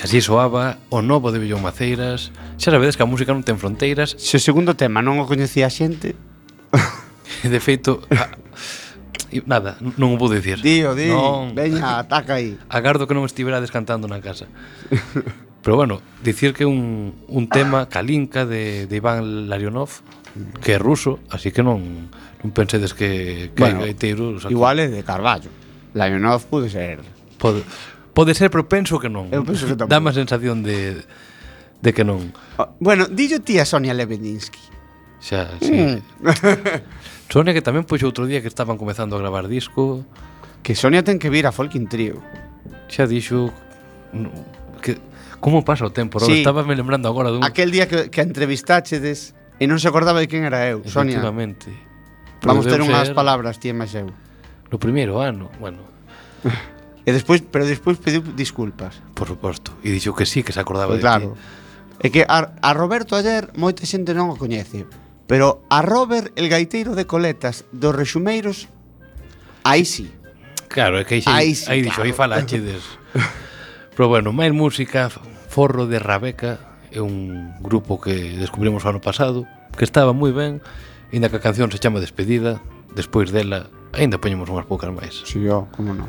Así 0.10 0.22
soaba 0.22 0.80
o 0.90 1.04
novo 1.06 1.30
de 1.30 1.38
Billón 1.38 1.62
Maceiras. 1.62 2.34
Xa 2.58 2.74
sabedes 2.74 2.98
que 2.98 3.06
a 3.06 3.12
música 3.14 3.30
non 3.30 3.46
ten 3.46 3.62
fronteiras. 3.62 4.18
Se 4.18 4.34
o 4.38 4.42
segundo 4.42 4.74
tema 4.74 5.06
non 5.06 5.22
o 5.22 5.30
coñecía 5.30 5.70
a 5.70 5.74
xente... 5.78 6.18
de 7.46 7.60
feito, 7.62 8.02
a... 8.10 8.34
nada, 9.46 9.78
non 10.02 10.10
o 10.10 10.18
vou 10.18 10.26
dicir. 10.34 10.66
Dío, 10.66 10.98
di, 10.98 11.14
non... 11.14 11.54
veña, 11.54 12.02
ataca 12.02 12.42
aí. 12.42 12.58
Agardo 12.74 13.06
que 13.06 13.14
non 13.14 13.22
estiverades 13.22 13.70
cantando 13.70 14.10
na 14.10 14.18
casa. 14.18 14.50
Pero 15.62 15.78
bueno, 15.78 16.02
dicir 16.26 16.58
que 16.58 16.66
un, 16.66 17.14
un 17.30 17.46
tema 17.46 17.86
calinca 17.86 18.50
de, 18.50 18.90
de 18.90 18.96
Iván 18.98 19.46
Larionov, 19.46 20.02
que 20.58 20.74
é 20.74 20.80
ruso, 20.82 21.22
así 21.30 21.54
que 21.54 21.62
non, 21.62 22.10
non 22.42 22.50
pensedes 22.50 22.98
que, 22.98 23.54
que 23.54 23.62
bueno, 23.62 23.86
hai 23.86 23.94
gaiteiros... 23.94 24.50
Igual 24.50 24.82
é 24.82 24.90
de 24.90 25.06
Carballo. 25.06 25.54
Larionov 25.94 26.50
pode 26.50 26.74
ser... 26.74 26.98
Pode, 27.38 27.62
Pode 28.14 28.34
ser, 28.34 28.50
pero 28.50 28.68
penso 28.68 29.00
que 29.00 29.08
non. 29.08 29.30
Eu 29.32 29.46
penso 29.46 29.70
que 29.70 29.76
tamén. 29.78 29.92
Dame 29.92 30.10
a 30.12 30.16
sensación 30.16 30.64
de, 30.66 31.02
de 31.82 31.90
que 31.94 32.04
non. 32.04 32.34
Ah, 32.58 32.74
bueno, 32.80 33.06
dillo 33.08 33.40
ti 33.40 33.62
a 33.62 33.66
Sonia 33.66 33.94
Lebedinsky. 33.94 34.62
Xa, 35.20 35.56
mm. 35.56 35.64
sí. 35.64 35.76
Mm. 35.76 36.00
Sonia 37.34 37.54
que 37.54 37.62
tamén 37.62 37.86
puxo 37.86 38.10
outro 38.10 38.26
día 38.26 38.42
que 38.42 38.50
estaban 38.50 38.80
comezando 38.80 39.14
a 39.16 39.20
gravar 39.22 39.46
disco. 39.46 40.02
Que 40.66 40.74
Sonia 40.74 41.06
ten 41.06 41.22
que 41.22 41.30
vir 41.30 41.46
a 41.46 41.54
Folkin 41.54 41.86
Trio. 41.86 42.18
Xa 42.90 43.06
dixo 43.06 43.54
que 44.82 44.98
como 45.40 45.64
pasa 45.64 45.86
o 45.86 45.92
tempo, 45.94 46.20
sí. 46.20 46.44
estaba 46.44 46.64
me 46.64 46.76
lembrando 46.76 47.08
agora 47.08 47.32
dun 47.32 47.46
Aquel 47.46 47.72
día 47.72 47.88
que, 47.88 48.12
que 48.12 48.20
entrevistáchedes 48.20 49.38
e 49.62 49.64
non 49.70 49.80
se 49.80 49.88
acordaba 49.88 50.20
de 50.20 50.28
quen 50.28 50.44
era 50.44 50.68
eu, 50.68 50.84
Sonia. 50.84 51.20
Efectivamente. 51.20 51.72
Vamos 52.44 52.68
ter 52.68 52.82
unhas 52.82 53.12
ser... 53.12 53.16
palabras 53.16 53.60
ti 53.60 53.72
e 53.72 53.76
máis 53.76 53.94
eu. 53.96 54.12
No 54.72 54.78
primeiro 54.82 55.22
ano, 55.22 55.52
bueno. 55.60 55.86
E 57.06 57.12
despois, 57.16 57.42
pero 57.42 57.64
despois 57.64 57.98
pediu 57.98 58.22
disculpas. 58.22 59.00
Por 59.16 59.28
suposto, 59.28 59.76
e 59.84 59.90
dixo 59.90 60.12
que 60.14 60.28
sí, 60.28 60.44
que 60.44 60.52
se 60.52 60.60
acordaba 60.60 60.96
pues 60.96 61.02
de 61.02 61.08
claro. 61.08 61.28
ti. 61.34 61.60
É 62.00 62.08
que 62.12 62.24
a, 62.24 62.56
a 62.64 62.72
Roberto 62.72 63.16
ayer 63.16 63.52
moita 63.60 63.84
xente 63.84 64.16
non 64.16 64.32
o 64.32 64.40
coñece, 64.40 64.88
pero 65.28 65.68
a 65.68 65.84
Robert 65.84 66.32
el 66.40 66.48
gaiteiro 66.48 66.96
de 66.96 67.04
coletas 67.04 67.68
dos 67.76 67.92
rexumeiros, 67.92 68.72
aí 69.68 69.84
sí. 69.84 70.08
Claro, 70.72 70.96
é 70.96 71.04
que 71.04 71.20
aí, 71.20 71.24
aí, 71.28 71.52
sí, 71.56 71.68
aí 71.68 71.84
dixo, 71.84 72.00
claro. 72.00 72.08
aí 72.08 72.14
falache 72.16 72.60
des. 72.64 72.84
pero 73.96 74.08
bueno, 74.08 74.32
máis 74.32 74.56
música, 74.56 75.12
Forro 75.52 75.92
de 75.92 76.00
Rabeca 76.00 76.80
é 76.88 77.02
un 77.04 77.52
grupo 77.60 78.00
que 78.00 78.38
descubrimos 78.40 78.86
o 78.86 78.90
ano 78.90 79.04
pasado, 79.04 79.44
que 79.76 79.84
estaba 79.84 80.16
moi 80.16 80.32
ben, 80.32 80.64
ainda 81.12 81.28
que 81.28 81.38
a 81.38 81.44
canción 81.44 81.68
se 81.68 81.84
chama 81.84 82.00
Despedida, 82.00 82.64
despois 82.96 83.36
dela 83.36 83.68
aínda 83.92 84.24
poñemos 84.24 84.48
unhas 84.48 84.70
poucas 84.70 84.88
máis. 84.94 85.26
Si, 85.28 85.42
sí, 85.42 85.52
oh, 85.52 85.68
como 85.76 85.92
non. 85.92 86.08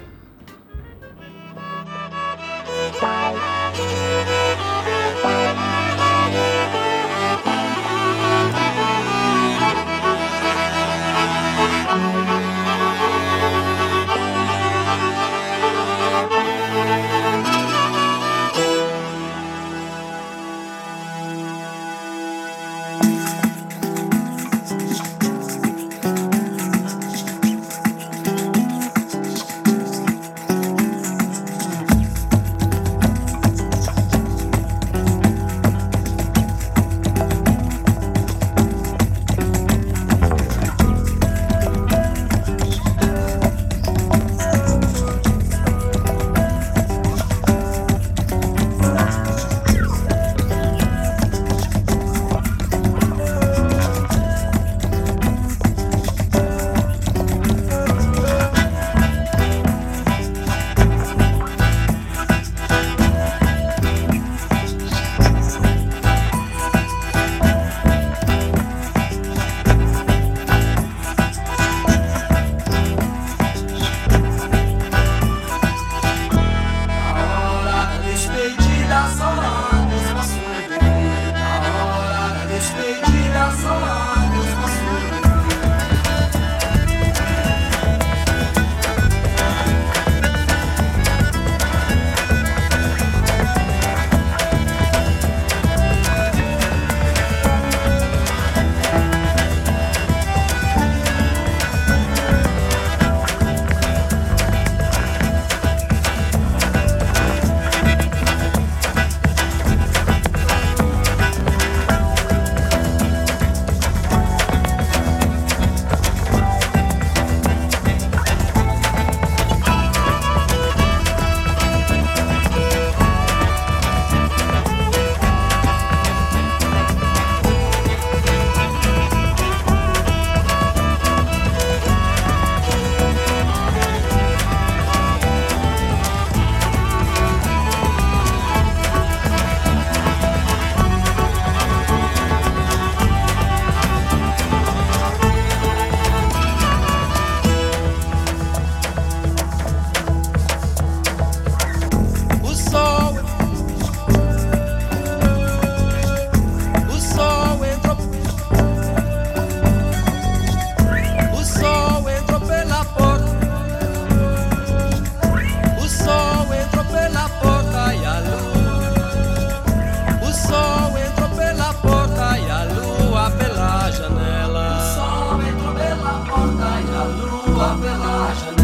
porta 176.19 176.81
e 176.81 176.95
a 176.95 177.05
lua 177.05 177.77
pela 177.81 178.35
janela. 178.35 178.60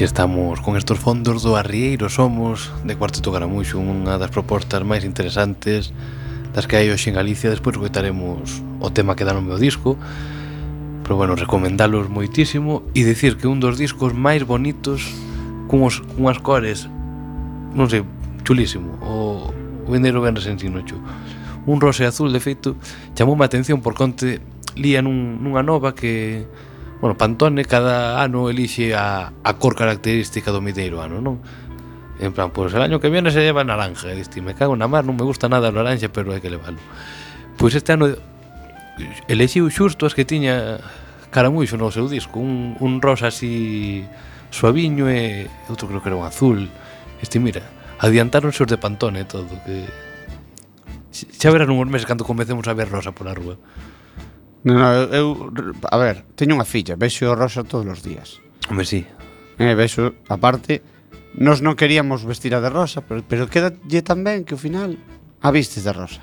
Hoxe 0.00 0.06
estamos 0.06 0.62
con 0.62 0.78
estos 0.78 0.98
fondos 0.98 1.42
do 1.42 1.60
Arrieiro 1.60 2.08
Somos 2.08 2.72
de 2.88 2.96
Cuarteto 2.96 3.28
Caramuxo 3.36 3.76
Unha 3.76 4.16
das 4.16 4.32
propostas 4.32 4.80
máis 4.80 5.04
interesantes 5.04 5.92
das 6.56 6.64
que 6.64 6.80
hai 6.80 6.88
hoxe 6.88 7.12
en 7.12 7.20
Galicia 7.20 7.52
Despois 7.52 7.76
escutaremos 7.76 8.64
o 8.80 8.88
tema 8.88 9.12
que 9.12 9.28
dá 9.28 9.36
no 9.36 9.44
meu 9.44 9.60
disco 9.60 10.00
Pero 11.04 11.20
bueno, 11.20 11.36
recomendalos 11.36 12.08
moitísimo 12.08 12.80
E 12.96 13.04
decir 13.04 13.36
que 13.36 13.44
un 13.44 13.60
dos 13.60 13.76
discos 13.76 14.16
máis 14.16 14.40
bonitos 14.40 15.04
Cunhos, 15.68 16.00
cunhas 16.16 16.40
cores 16.40 16.88
Non 17.76 17.92
sei, 17.92 18.00
chulísimo 18.40 18.96
O, 19.04 19.52
o 19.52 19.88
Vendeiro 19.92 20.24
Benres 20.24 20.48
en 20.48 20.56
Sinocho. 20.56 20.96
Un 21.68 21.76
rosa 21.76 22.08
azul, 22.08 22.32
de 22.32 22.40
feito 22.40 22.72
Chamoume 23.12 23.44
a 23.44 23.52
atención 23.52 23.84
por 23.84 23.92
conte 23.92 24.40
Lía 24.80 25.04
nun, 25.04 25.44
nunha 25.44 25.60
nova 25.60 25.92
que 25.92 26.48
Bueno, 27.00 27.16
Pantone 27.16 27.64
cada 27.64 28.20
ano 28.22 28.50
elixe 28.50 28.94
a, 28.94 29.32
a 29.32 29.52
cor 29.56 29.72
característica 29.72 30.52
do 30.52 30.60
mideiro 30.60 31.00
ano, 31.00 31.24
non? 31.24 31.40
En 32.20 32.36
plan, 32.36 32.52
pois 32.52 32.76
el 32.76 32.84
año 32.84 33.00
que 33.00 33.08
viene 33.08 33.32
se 33.32 33.40
lleva 33.40 33.64
naranja. 33.64 34.12
E 34.12 34.16
diste, 34.20 34.44
me 34.44 34.52
cago 34.52 34.76
na 34.76 34.84
mar, 34.84 35.08
non 35.08 35.16
me 35.16 35.24
gusta 35.24 35.48
nada 35.48 35.72
o 35.72 35.74
naranja, 35.74 36.12
pero 36.12 36.36
hai 36.36 36.44
que 36.44 36.52
leválo. 36.52 36.76
Pois 37.56 37.72
este 37.72 37.96
ano 37.96 38.12
elexiu 39.32 39.64
xusto 39.72 40.04
as 40.04 40.12
que 40.12 40.28
tiña 40.28 40.76
caramuixo 41.32 41.80
no 41.80 41.88
seu 41.88 42.04
disco. 42.04 42.36
Un, 42.36 42.76
un 42.84 43.00
rosa 43.00 43.32
así 43.32 44.04
suaviño 44.52 45.08
e 45.08 45.48
outro 45.72 45.88
creo 45.88 46.04
que 46.04 46.12
era 46.12 46.20
un 46.20 46.28
azul. 46.28 46.68
Este, 47.24 47.40
mira, 47.40 47.64
adiantaronse 47.96 48.60
os 48.60 48.68
de 48.68 48.76
Pantone 48.76 49.24
todo, 49.24 49.48
que... 49.64 49.88
Xa 51.16 51.48
verán 51.48 51.72
unhos 51.72 51.88
meses 51.88 52.04
cando 52.04 52.28
comecemos 52.28 52.68
a 52.68 52.76
ver 52.76 52.92
rosa 52.92 53.16
pola 53.16 53.32
rúa. 53.32 53.56
No, 54.62 54.76
eu, 55.08 55.48
a 55.88 55.96
ver, 55.96 56.28
teño 56.36 56.52
unha 56.52 56.68
filla, 56.68 56.98
vexo 56.98 57.24
o 57.24 57.36
rosa 57.36 57.64
todos 57.64 57.88
os 57.88 58.04
días. 58.04 58.44
Hombre, 58.68 58.84
sí. 58.84 59.08
Eh, 59.56 59.72
vexo, 59.72 60.12
aparte, 60.28 60.84
nos 61.32 61.64
non 61.64 61.78
queríamos 61.80 62.28
vestir 62.28 62.52
a 62.52 62.60
de 62.60 62.68
rosa, 62.68 63.00
pero, 63.00 63.24
pero 63.24 63.48
quedalle 63.48 64.04
tan 64.04 64.20
ben 64.20 64.44
que 64.44 64.52
ao 64.52 64.60
final 64.60 65.00
a 65.40 65.48
vistes 65.48 65.88
de 65.88 65.92
rosa. 65.96 66.20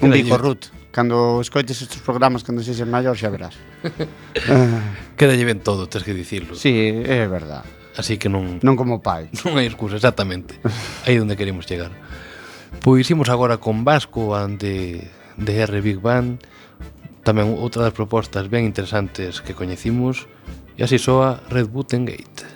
Un 0.00 0.10
bico 0.10 0.40
Ruth. 0.40 0.72
Cando 0.94 1.42
escoites 1.42 1.82
estes 1.82 2.00
programas 2.00 2.46
cando 2.46 2.62
sexes 2.62 2.86
maior 2.86 3.18
xa 3.18 3.28
verás. 3.28 3.54
Eh. 4.34 4.50
uh, 4.50 4.80
Queda 5.14 5.36
ben 5.36 5.60
todo, 5.60 5.86
tens 5.86 6.02
que 6.02 6.16
dicirlo. 6.16 6.56
Sí, 6.56 6.72
é 7.04 7.28
verdad. 7.28 7.62
Así 7.94 8.18
que 8.18 8.32
non... 8.32 8.58
Non 8.64 8.74
como 8.74 9.04
pai. 9.04 9.30
Non 9.46 9.60
hai 9.60 9.68
excusa, 9.68 10.00
exactamente. 10.00 10.58
Aí 11.06 11.20
onde 11.20 11.36
queremos 11.38 11.68
chegar. 11.68 11.92
Pois 12.82 13.06
imos 13.12 13.30
agora 13.30 13.60
con 13.60 13.86
Vasco 13.86 14.34
ante 14.34 15.06
de 15.38 15.52
R 15.62 15.78
Big 15.84 16.02
Band 16.02 16.42
Tamén 17.24 17.56
outra 17.56 17.88
das 17.88 17.96
propostas 17.96 18.52
ben 18.52 18.68
interesantes 18.68 19.40
que 19.40 19.56
coñecimos 19.56 20.28
e 20.76 20.84
así 20.84 21.00
soa 21.00 21.40
Red 21.48 21.72
Button 21.72 22.04
Gate. 22.04 22.53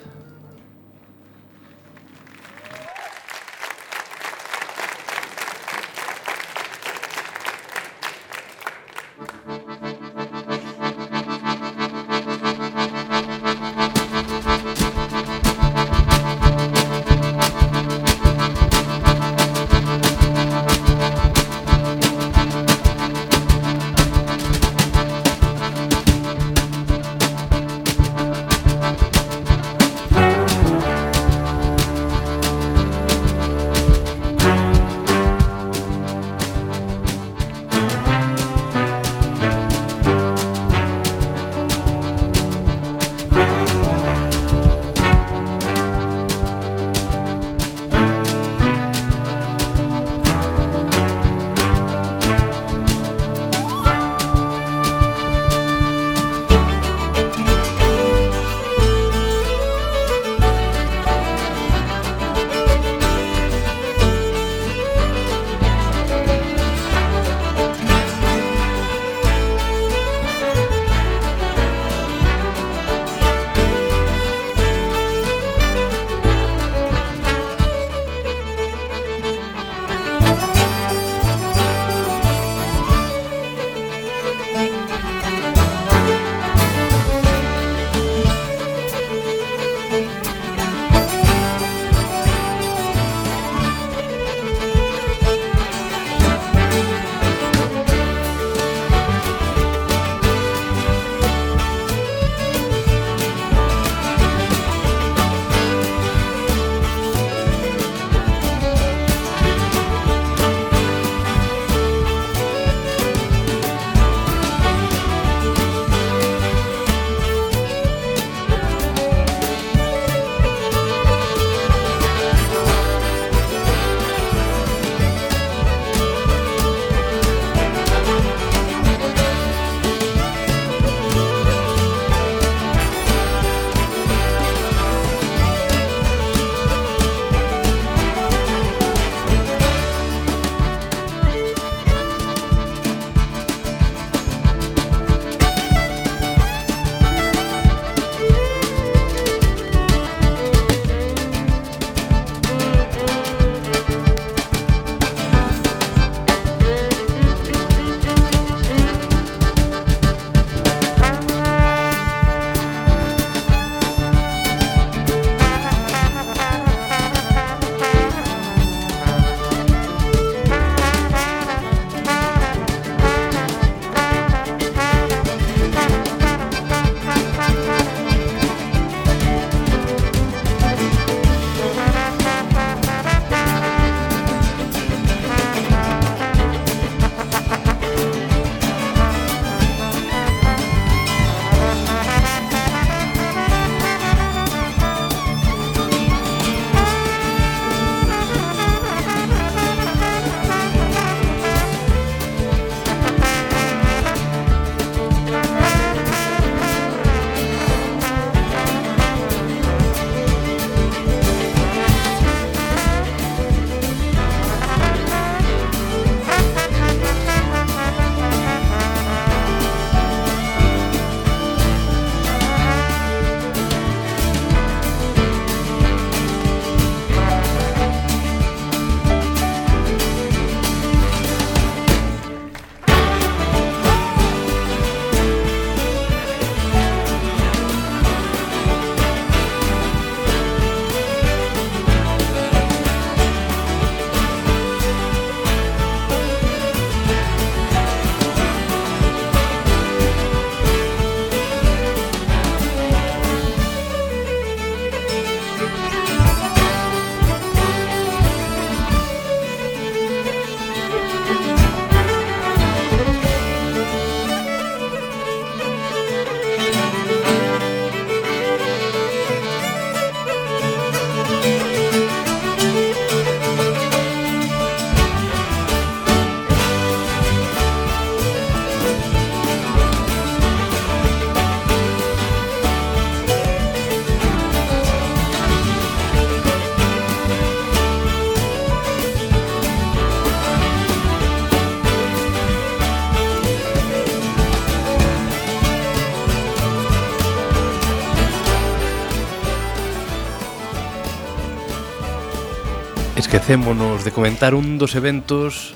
esquecémonos 303.49 304.03
de 304.05 304.11
comentar 304.11 304.53
un 304.53 304.77
dos 304.77 304.93
eventos 304.93 305.73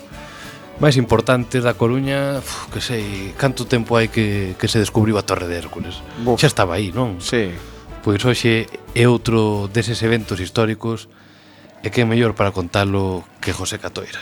máis 0.78 0.94
importantes 0.94 1.66
da 1.66 1.74
Coruña, 1.74 2.38
uf, 2.38 2.70
que 2.70 2.78
sei, 2.78 3.34
canto 3.34 3.66
tempo 3.66 3.98
hai 3.98 4.14
que, 4.14 4.54
que 4.62 4.70
se 4.70 4.78
descubriu 4.78 5.18
a 5.18 5.26
Torre 5.26 5.50
de 5.50 5.58
Hércules. 5.58 6.06
Buf. 6.22 6.38
Xa 6.38 6.54
estaba 6.54 6.78
aí, 6.78 6.94
non? 6.94 7.18
Sí. 7.18 7.50
Pois 8.06 8.22
hoxe 8.22 8.70
é 8.70 9.06
outro 9.10 9.74
deses 9.74 10.06
eventos 10.06 10.38
históricos 10.38 11.10
e 11.82 11.90
que 11.90 12.06
é 12.06 12.06
mellor 12.06 12.38
para 12.38 12.54
contalo 12.54 13.26
que 13.42 13.50
José 13.50 13.82
Catoira. 13.82 14.22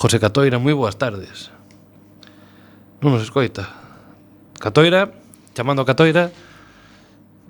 José 0.00 0.16
Catoira, 0.16 0.56
moi 0.56 0.72
boas 0.72 0.96
tardes. 0.96 1.52
Non 3.04 3.12
nos 3.12 3.20
escoita. 3.20 3.68
Catoira, 4.56 5.12
chamando 5.52 5.84
a 5.84 5.88
Catoira, 5.92 6.32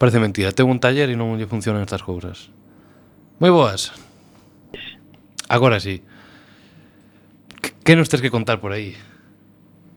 parece 0.02 0.18
mentira, 0.18 0.50
ten 0.50 0.66
un 0.66 0.82
taller 0.82 1.06
e 1.06 1.14
non 1.14 1.38
lle 1.38 1.46
funcionan 1.46 1.86
estas 1.86 2.02
cousas. 2.02 2.50
Moi 3.40 3.48
boas. 3.48 3.88
Agora 5.48 5.80
sí. 5.80 6.04
Que 7.80 7.96
nos 7.96 8.12
tens 8.12 8.20
que 8.20 8.28
contar 8.28 8.60
por 8.60 8.76
aí? 8.76 8.92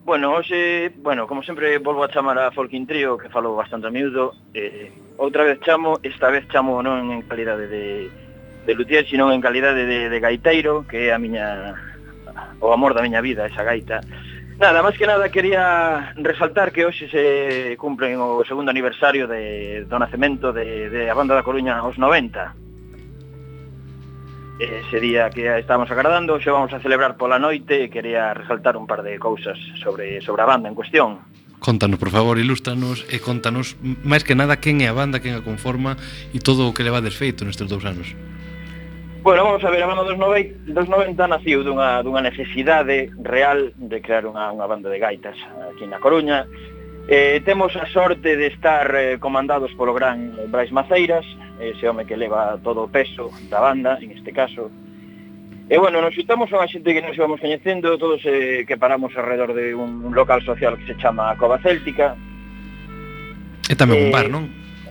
Bueno, 0.08 0.32
hoxe, 0.32 0.88
bueno, 0.96 1.28
como 1.28 1.44
sempre 1.44 1.76
volvo 1.76 2.04
a 2.04 2.08
chamar 2.08 2.38
a 2.40 2.52
Folkin 2.56 2.88
Trio, 2.88 3.20
que 3.20 3.28
falo 3.28 3.52
bastante 3.52 3.88
a 3.88 3.90
miúdo, 3.92 4.32
eh, 4.56 4.88
outra 5.20 5.44
vez 5.44 5.60
chamo, 5.60 6.00
esta 6.00 6.32
vez 6.32 6.48
chamo 6.48 6.80
non 6.80 7.12
en 7.12 7.20
calidade 7.28 7.68
de, 7.68 8.08
de 8.64 8.72
luthier, 8.72 9.04
sino 9.04 9.28
en 9.28 9.44
calidade 9.44 9.84
de, 9.84 10.08
de 10.08 10.18
gaiteiro, 10.24 10.88
que 10.88 11.08
é 11.08 11.12
a 11.12 11.20
miña 11.20 11.76
o 12.64 12.72
amor 12.72 12.96
da 12.96 13.04
miña 13.04 13.20
vida, 13.20 13.44
esa 13.44 13.60
gaita. 13.60 14.00
Nada, 14.56 14.80
máis 14.80 14.96
que 14.96 15.04
nada 15.04 15.28
quería 15.28 16.16
resaltar 16.16 16.72
que 16.72 16.88
hoxe 16.88 17.12
se 17.12 17.76
cumplen 17.76 18.16
o 18.16 18.40
segundo 18.48 18.72
aniversario 18.72 19.28
de, 19.28 19.84
do 19.84 20.00
nacemento 20.00 20.48
de, 20.48 20.88
de 20.88 21.12
a 21.12 21.14
banda 21.16 21.36
da 21.36 21.44
Coruña 21.44 21.76
aos 21.76 22.00
90. 22.00 22.63
Eh, 24.58 24.82
ese 24.86 25.00
día 25.00 25.30
que 25.30 25.58
estamos 25.58 25.90
agradando, 25.90 26.38
xa 26.38 26.54
vamos 26.54 26.70
a 26.70 26.78
celebrar 26.78 27.18
pola 27.18 27.42
noite 27.42 27.82
e 27.82 27.90
quería 27.90 28.30
resaltar 28.38 28.78
un 28.78 28.86
par 28.86 29.02
de 29.02 29.18
cousas 29.18 29.58
sobre, 29.82 30.22
sobre 30.22 30.42
a 30.42 30.46
banda 30.46 30.70
en 30.70 30.78
cuestión. 30.78 31.26
Contanos, 31.58 31.98
por 31.98 32.14
favor, 32.14 32.38
ilústranos 32.38 33.02
e 33.10 33.18
contanos 33.18 33.74
máis 33.82 34.22
que 34.22 34.38
nada 34.38 34.62
quen 34.62 34.78
é 34.78 34.86
a 34.86 34.94
banda, 34.94 35.18
quen 35.18 35.34
a 35.34 35.42
conforma 35.42 35.98
e 36.30 36.38
todo 36.38 36.70
o 36.70 36.74
que 36.76 36.86
leva 36.86 37.02
desfeito 37.02 37.42
nestes 37.42 37.66
dous 37.66 37.82
anos. 37.82 38.14
Bueno, 39.26 39.42
vamos 39.42 39.64
a 39.64 39.72
ver, 39.74 39.82
a 39.82 39.90
banda 39.90 40.06
dos, 40.06 40.20
nove, 40.20 40.54
dos 40.70 40.86
90 40.86 41.18
naciu 41.26 41.66
dunha, 41.66 41.98
dunha 42.06 42.22
necesidade 42.22 43.10
real 43.26 43.74
de 43.74 43.98
crear 44.04 44.22
unha, 44.22 44.54
unha 44.54 44.70
banda 44.70 44.86
de 44.86 45.02
gaitas 45.02 45.34
aquí 45.66 45.82
na 45.90 45.98
Coruña. 45.98 46.46
Eh, 47.10 47.42
temos 47.42 47.74
a 47.74 47.90
sorte 47.90 48.38
de 48.38 48.54
estar 48.54 48.86
eh, 48.94 49.18
comandados 49.18 49.74
polo 49.74 49.96
gran 49.96 50.30
Brais 50.46 50.70
Maceiras, 50.70 51.26
ese 51.70 51.88
home 51.88 52.04
que 52.04 52.16
leva 52.16 52.58
todo 52.62 52.84
o 52.84 52.88
peso 52.88 53.30
da 53.48 53.60
banda, 53.60 53.98
en 54.00 54.12
este 54.12 54.32
caso. 54.32 54.70
E 55.68 55.78
bueno, 55.78 56.02
nos 56.02 56.14
juntamos 56.14 56.52
a 56.52 56.68
xente 56.68 56.92
que 56.92 57.00
nos 57.00 57.16
íbamos 57.16 57.40
coñecendo, 57.40 57.96
todos 57.96 58.20
eh, 58.28 58.64
que 58.68 58.76
paramos 58.76 59.16
alrededor 59.16 59.54
de 59.54 59.74
un 59.74 60.12
local 60.14 60.44
social 60.44 60.76
que 60.76 60.92
se 60.92 60.96
chama 61.00 61.32
Cova 61.40 61.56
Céltica. 61.58 62.12
É 63.70 63.74
tamén 63.74 63.96
eh, 63.96 64.04
un 64.04 64.12
bar, 64.12 64.28
non? 64.28 64.44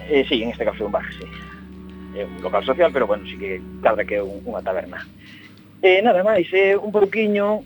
Eh, 0.09 0.25
sí, 0.25 0.41
en 0.41 0.49
este 0.49 0.65
caso 0.65 0.81
é 0.81 0.87
un 0.89 0.95
bar, 0.95 1.05
sí. 1.13 1.25
É 2.17 2.25
un 2.25 2.41
local 2.41 2.65
social, 2.65 2.89
pero 2.89 3.05
bueno, 3.05 3.21
sí 3.29 3.37
que 3.37 3.61
cadra 3.85 4.01
que 4.01 4.17
é 4.17 4.23
un, 4.25 4.41
unha 4.49 4.65
taberna. 4.65 5.05
Eh, 5.85 6.01
nada 6.01 6.25
máis, 6.25 6.49
é 6.49 6.73
eh, 6.73 6.79
un 6.79 6.89
pouquiño 6.89 7.61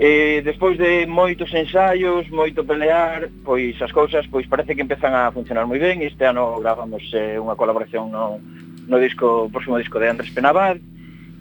eh, 0.00 0.40
despois 0.42 0.78
de 0.78 1.04
moitos 1.04 1.52
ensaios, 1.52 2.24
moito 2.32 2.64
pelear, 2.64 3.28
pois 3.44 3.76
as 3.84 3.92
cousas 3.92 4.24
pois 4.32 4.48
parece 4.48 4.72
que 4.72 4.80
empezan 4.80 5.12
a 5.12 5.28
funcionar 5.28 5.68
moi 5.68 5.76
ben. 5.76 6.00
Este 6.00 6.24
ano 6.24 6.56
gravamos 6.56 7.04
eh, 7.12 7.36
unha 7.36 7.52
colaboración 7.52 8.08
no, 8.08 8.40
no 8.88 8.96
disco, 8.96 9.52
próximo 9.52 9.76
disco 9.76 10.00
de 10.00 10.08
Andrés 10.08 10.32
Penabad, 10.32 10.80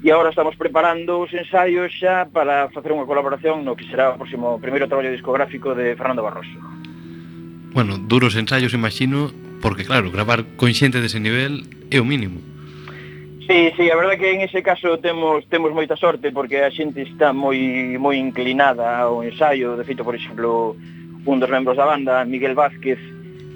e 0.04 0.08
agora 0.12 0.36
estamos 0.36 0.60
preparando 0.60 1.24
os 1.24 1.32
ensaios 1.32 1.88
xa 1.96 2.28
para 2.28 2.68
facer 2.76 2.92
unha 2.92 3.08
colaboración 3.08 3.64
no 3.64 3.80
que 3.80 3.88
será 3.88 4.12
o 4.12 4.20
próximo 4.20 4.60
primeiro 4.60 4.92
traballo 4.92 5.16
discográfico 5.16 5.72
de 5.72 5.96
Fernando 5.96 6.28
Barroso. 6.28 6.60
Bueno, 7.72 7.96
duros 7.96 8.36
ensaios, 8.36 8.76
imagino, 8.76 9.32
porque 9.64 9.88
claro, 9.88 10.12
gravar 10.12 10.44
con 10.60 10.76
xente 10.76 11.00
dese 11.00 11.24
nivel 11.24 11.64
é 11.96 12.04
o 12.04 12.08
mínimo. 12.08 12.44
Sí, 13.50 13.74
sí, 13.76 13.90
a 13.90 13.96
verdade 13.96 14.20
que 14.20 14.32
en 14.32 14.42
ese 14.42 14.62
caso 14.62 15.00
temos 15.00 15.44
temos 15.50 15.74
moita 15.74 15.98
sorte 15.98 16.32
porque 16.32 16.62
a 16.62 16.70
xente 16.70 17.02
está 17.02 17.34
moi 17.34 17.98
moi 17.98 18.14
inclinada 18.14 19.02
ao 19.02 19.26
ensaio, 19.26 19.74
de 19.74 19.82
feito, 19.82 20.06
por 20.06 20.14
exemplo, 20.14 20.78
un 21.26 21.42
dos 21.42 21.50
membros 21.50 21.74
da 21.74 21.90
banda, 21.90 22.22
Miguel 22.30 22.54
Vázquez, 22.54 23.02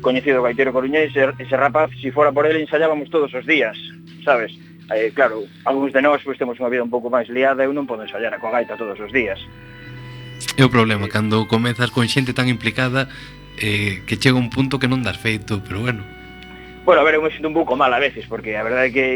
coñecido 0.02 0.41
gaitero 0.41 0.74
coruñés, 0.74 1.14
ese, 1.14 1.38
ese 1.38 1.54
rapaz, 1.54 1.94
se 1.94 2.10
si 2.10 2.10
fora 2.10 2.34
por 2.34 2.50
ele, 2.50 2.66
ensaiábamos 2.66 3.14
todos 3.14 3.30
os 3.38 3.46
días, 3.46 3.78
sabes? 4.26 4.58
Eh, 4.89 5.14
claro, 5.14 5.46
algúns 5.62 5.94
de 5.94 6.02
nós 6.02 6.26
pois, 6.26 6.41
temos 6.41 6.58
unha 6.58 6.74
vida 6.74 6.82
un 6.82 6.89
pouco 6.89 7.14
máis 7.14 7.30
liada 7.30 7.62
e 7.62 7.70
eu 7.70 7.74
non 7.78 7.86
podo 7.86 8.02
ensaiar 8.02 8.34
a 8.34 8.41
coa 8.41 8.50
gaita 8.50 8.74
todos 8.74 8.98
os 8.98 9.14
días. 9.14 9.38
É 10.58 10.66
o 10.66 10.74
problema, 10.74 11.06
eh, 11.06 11.14
cando 11.14 11.46
comezas 11.46 11.94
con 11.94 12.10
xente 12.10 12.34
tan 12.34 12.50
implicada 12.50 13.14
eh, 13.62 14.02
que 14.10 14.18
chega 14.18 14.41
un 14.41 14.50
punto 14.50 14.82
que 14.82 14.89
non 14.89 15.06
das 15.06 15.22
feito, 15.22 15.62
pero 15.62 15.86
bueno. 15.86 16.02
Bueno, 16.82 17.00
a 17.00 17.06
ver, 17.06 17.16
eu 17.16 17.22
me 17.22 17.30
sinto 17.30 17.46
un 17.46 17.54
pouco 17.54 17.78
mal 17.78 17.94
a 17.94 18.02
veces, 18.02 18.26
porque 18.26 18.58
a 18.58 18.66
verdade 18.66 18.89
é 18.89 18.96
que 18.98 19.08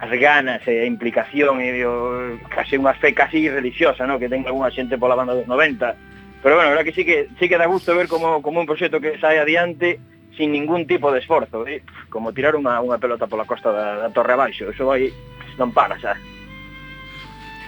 as 0.00 0.12
ganas 0.20 0.60
e 0.68 0.84
a 0.84 0.86
implicación 0.86 1.60
e 1.64 1.80
o, 1.88 2.36
case 2.52 2.76
unha 2.76 2.92
fe 2.92 3.16
casi 3.16 3.48
religiosa 3.48 4.04
no? 4.04 4.20
que 4.20 4.28
ten 4.28 4.44
algunha 4.44 4.68
xente 4.68 5.00
pola 5.00 5.16
banda 5.16 5.32
dos 5.32 5.48
90 5.48 6.44
pero 6.44 6.60
bueno, 6.60 6.68
a 6.68 6.72
verdad 6.76 6.84
que 6.84 6.92
sí 6.92 7.04
que, 7.04 7.32
sí 7.40 7.48
que 7.48 7.56
dá 7.56 7.64
gusto 7.64 7.96
ver 7.96 8.06
como, 8.06 8.44
como 8.44 8.60
un 8.60 8.68
proxecto 8.68 9.00
que 9.00 9.16
sai 9.16 9.40
adiante 9.40 9.96
sin 10.36 10.52
ningún 10.52 10.84
tipo 10.84 11.08
de 11.08 11.24
esforzo 11.24 11.64
eh? 11.64 11.80
como 12.12 12.36
tirar 12.36 12.60
unha, 12.60 12.76
unha 12.84 13.00
pelota 13.00 13.24
pola 13.24 13.48
costa 13.48 13.72
da, 13.72 14.04
da 14.04 14.12
torre 14.12 14.36
abaixo 14.36 14.68
eso 14.68 14.84
vai, 14.84 15.08
non 15.56 15.72
para 15.72 15.96
xa 15.96 16.12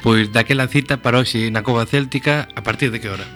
Pois 0.04 0.30
daquela 0.30 0.68
cita 0.68 1.00
para 1.00 1.18
hoxe 1.18 1.48
na 1.50 1.64
Cova 1.64 1.82
Céltica 1.88 2.46
a 2.54 2.62
partir 2.62 2.94
de 2.94 3.02
que 3.02 3.10
hora? 3.10 3.26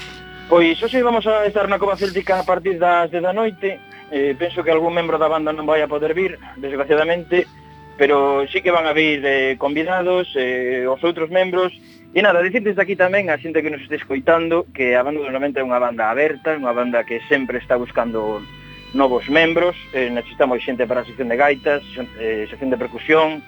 Pois 0.52 0.76
hoxe 0.78 1.00
vamos 1.00 1.24
a 1.24 1.48
estar 1.48 1.64
na 1.64 1.80
Cova 1.80 1.96
Céltica 1.96 2.38
a 2.38 2.44
partir 2.44 2.76
das 2.76 3.08
10 3.08 3.24
da 3.24 3.32
noite 3.32 3.80
eh, 4.12 4.36
penso 4.36 4.60
que 4.60 4.68
algún 4.68 4.92
membro 4.92 5.16
da 5.16 5.32
banda 5.32 5.48
non 5.56 5.64
vai 5.64 5.80
a 5.80 5.88
poder 5.88 6.12
vir 6.12 6.36
desgraciadamente 6.60 7.48
pero 7.98 8.46
sí 8.48 8.62
que 8.62 8.70
van 8.70 8.86
a 8.86 8.92
vir 8.92 9.22
eh, 9.24 9.56
convidados, 9.58 10.28
eh, 10.36 10.86
os 10.88 11.02
outros 11.04 11.30
membros, 11.30 11.72
E 12.12 12.20
nada, 12.20 12.44
dicir 12.44 12.60
desde 12.60 12.84
aquí 12.84 12.92
tamén 12.92 13.32
a 13.32 13.40
xente 13.40 13.64
que 13.64 13.72
nos 13.72 13.80
este 13.80 13.96
escoitando 13.96 14.68
que 14.76 14.92
a 14.92 15.00
banda 15.00 15.24
do 15.24 15.32
90 15.32 15.56
é 15.56 15.64
unha 15.64 15.80
banda 15.80 16.12
aberta, 16.12 16.52
unha 16.52 16.76
banda 16.76 17.08
que 17.08 17.24
sempre 17.24 17.56
está 17.56 17.80
buscando 17.80 18.44
novos 18.92 19.32
membros, 19.32 19.72
eh, 19.96 20.12
necesitamos 20.12 20.60
xente 20.60 20.84
para 20.84 21.00
a 21.00 21.08
sección 21.08 21.32
de 21.32 21.40
gaitas, 21.40 21.80
eh, 22.20 22.44
sección 22.52 22.68
de 22.68 22.76
percusión, 22.76 23.40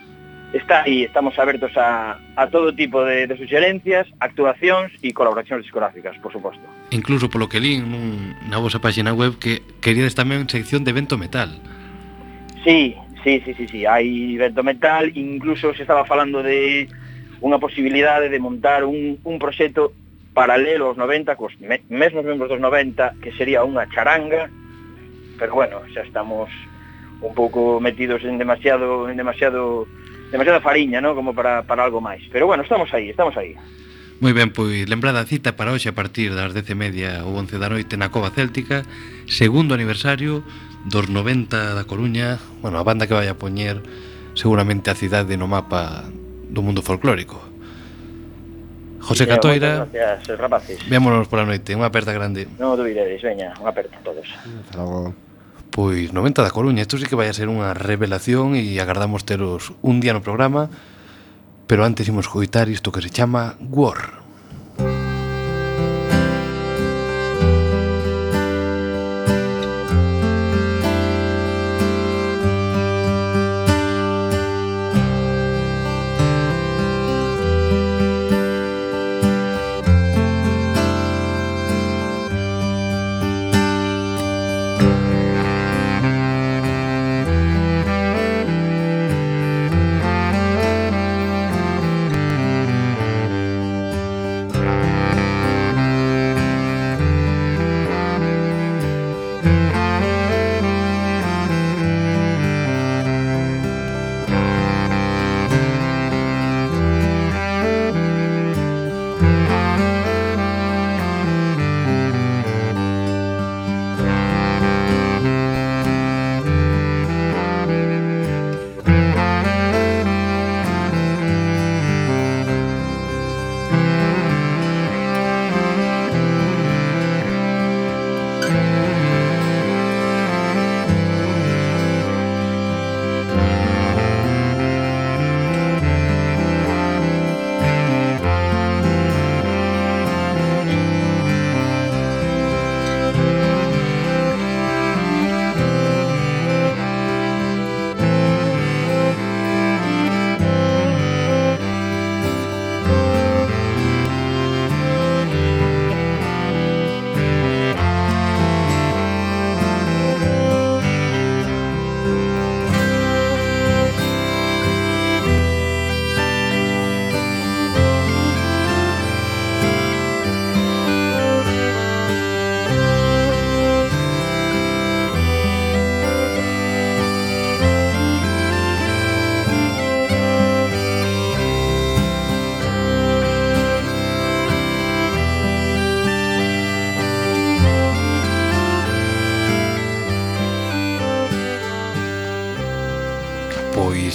está 0.57 0.89
aí, 0.89 1.05
estamos 1.05 1.37
abertos 1.39 1.77
a, 1.77 2.17
a 2.41 2.49
todo 2.49 2.73
tipo 2.73 3.05
de, 3.05 3.29
de 3.29 3.37
sugerencias, 3.37 4.09
actuacións 4.17 4.97
e 5.05 5.13
colaboracións 5.13 5.61
discográficas, 5.61 6.17
por 6.25 6.33
suposto. 6.33 6.65
Incluso 6.89 7.29
polo 7.29 7.53
que 7.53 7.61
lín 7.61 7.93
nun, 7.93 8.33
na 8.49 8.57
vosa 8.57 8.81
página 8.81 9.13
web 9.13 9.37
que 9.37 9.61
queríades 9.85 10.17
tamén 10.17 10.49
sección 10.49 10.89
de 10.89 10.97
evento 10.97 11.21
metal. 11.21 11.53
Sí, 12.65 12.97
Sí, 13.25 13.41
sí, 13.43 13.55
sí, 13.57 13.67
sí, 13.67 13.81
hai 13.89 14.37
vento 14.37 14.61
metal, 14.61 15.09
incluso 15.17 15.73
se 15.73 15.89
estaba 15.89 16.05
falando 16.05 16.45
de 16.45 16.85
unha 17.41 17.57
posibilidade 17.57 18.29
de 18.29 18.37
montar 18.37 18.85
un, 18.85 19.17
un 19.25 19.41
proxecto 19.41 19.97
paralelo 20.37 20.93
aos 20.93 21.01
90, 21.01 21.33
cos 21.33 21.57
me, 21.57 21.81
mesmos 21.89 22.21
membros 22.21 22.53
dos 22.53 22.61
90, 22.61 23.25
que 23.25 23.33
sería 23.33 23.65
unha 23.65 23.89
charanga, 23.89 24.53
pero 25.41 25.57
bueno, 25.57 25.81
xa 25.89 26.05
estamos 26.05 26.53
un 27.25 27.33
pouco 27.33 27.81
metidos 27.81 28.21
en 28.29 28.37
demasiado 28.37 29.09
en 29.09 29.17
demasiado 29.17 29.89
demasiada 30.29 30.61
fariña, 30.61 31.01
¿no? 31.01 31.17
como 31.17 31.33
para, 31.33 31.65
para 31.65 31.89
algo 31.89 32.05
máis. 32.05 32.21
Pero 32.29 32.45
bueno, 32.45 32.61
estamos 32.61 32.93
aí, 32.93 33.09
estamos 33.09 33.33
aí. 33.41 33.57
Moi 34.21 34.37
ben, 34.37 34.53
pois 34.53 34.85
lembrada 34.85 35.25
a 35.25 35.29
cita 35.29 35.57
para 35.57 35.73
hoxe 35.73 35.89
a 35.89 35.97
partir 35.97 36.37
das 36.37 36.53
10:30 36.53 37.25
ou 37.25 37.41
11 37.41 37.57
da 37.57 37.73
noite 37.73 37.97
na 37.97 38.13
Cova 38.13 38.29
Céltica, 38.37 38.85
segundo 39.25 39.73
aniversario 39.73 40.45
dos 40.85 41.09
90 41.09 41.75
da 41.75 41.85
Coruña, 41.85 42.39
bueno, 42.61 42.79
a 42.79 42.85
banda 42.85 43.09
que 43.09 43.17
vai 43.17 43.29
a 43.29 43.37
poñer 43.37 43.81
seguramente 44.37 44.93
a 44.93 44.99
cidade 44.99 45.37
no 45.41 45.49
mapa 45.49 46.05
do 46.51 46.61
mundo 46.61 46.85
folclórico. 46.85 47.41
José 49.05 49.27
Catoira. 49.27 49.87
Gracias, 49.93 50.29
eh, 50.29 50.37
rapaces. 50.37 50.79
Vémonos 50.89 51.29
pola 51.29 51.45
noite, 51.45 51.77
unha 51.77 51.93
aperta 51.93 52.13
grande. 52.17 52.49
Non 52.57 52.77
dubidedes, 52.77 53.21
veña, 53.21 53.53
unha 53.61 53.69
aperta 53.69 54.01
a 54.01 54.03
todos. 54.05 54.25
Hasta 54.33 54.81
logo. 54.81 55.13
Pois 55.69 56.15
90 56.15 56.41
da 56.41 56.55
Coruña, 56.55 56.87
isto 56.87 56.97
sí 56.97 57.05
que 57.05 57.19
vai 57.19 57.29
a 57.29 57.37
ser 57.37 57.53
unha 57.53 57.77
revelación 57.77 58.57
e 58.57 58.79
agardamos 58.81 59.29
teros 59.29 59.77
un 59.85 60.01
día 60.01 60.17
no 60.17 60.25
programa, 60.25 60.73
pero 61.69 61.85
antes 61.85 62.09
imos 62.09 62.33
coitar 62.33 62.73
isto 62.73 62.95
que 62.95 63.05
se 63.05 63.13
chama 63.13 63.61
War. 63.61 64.24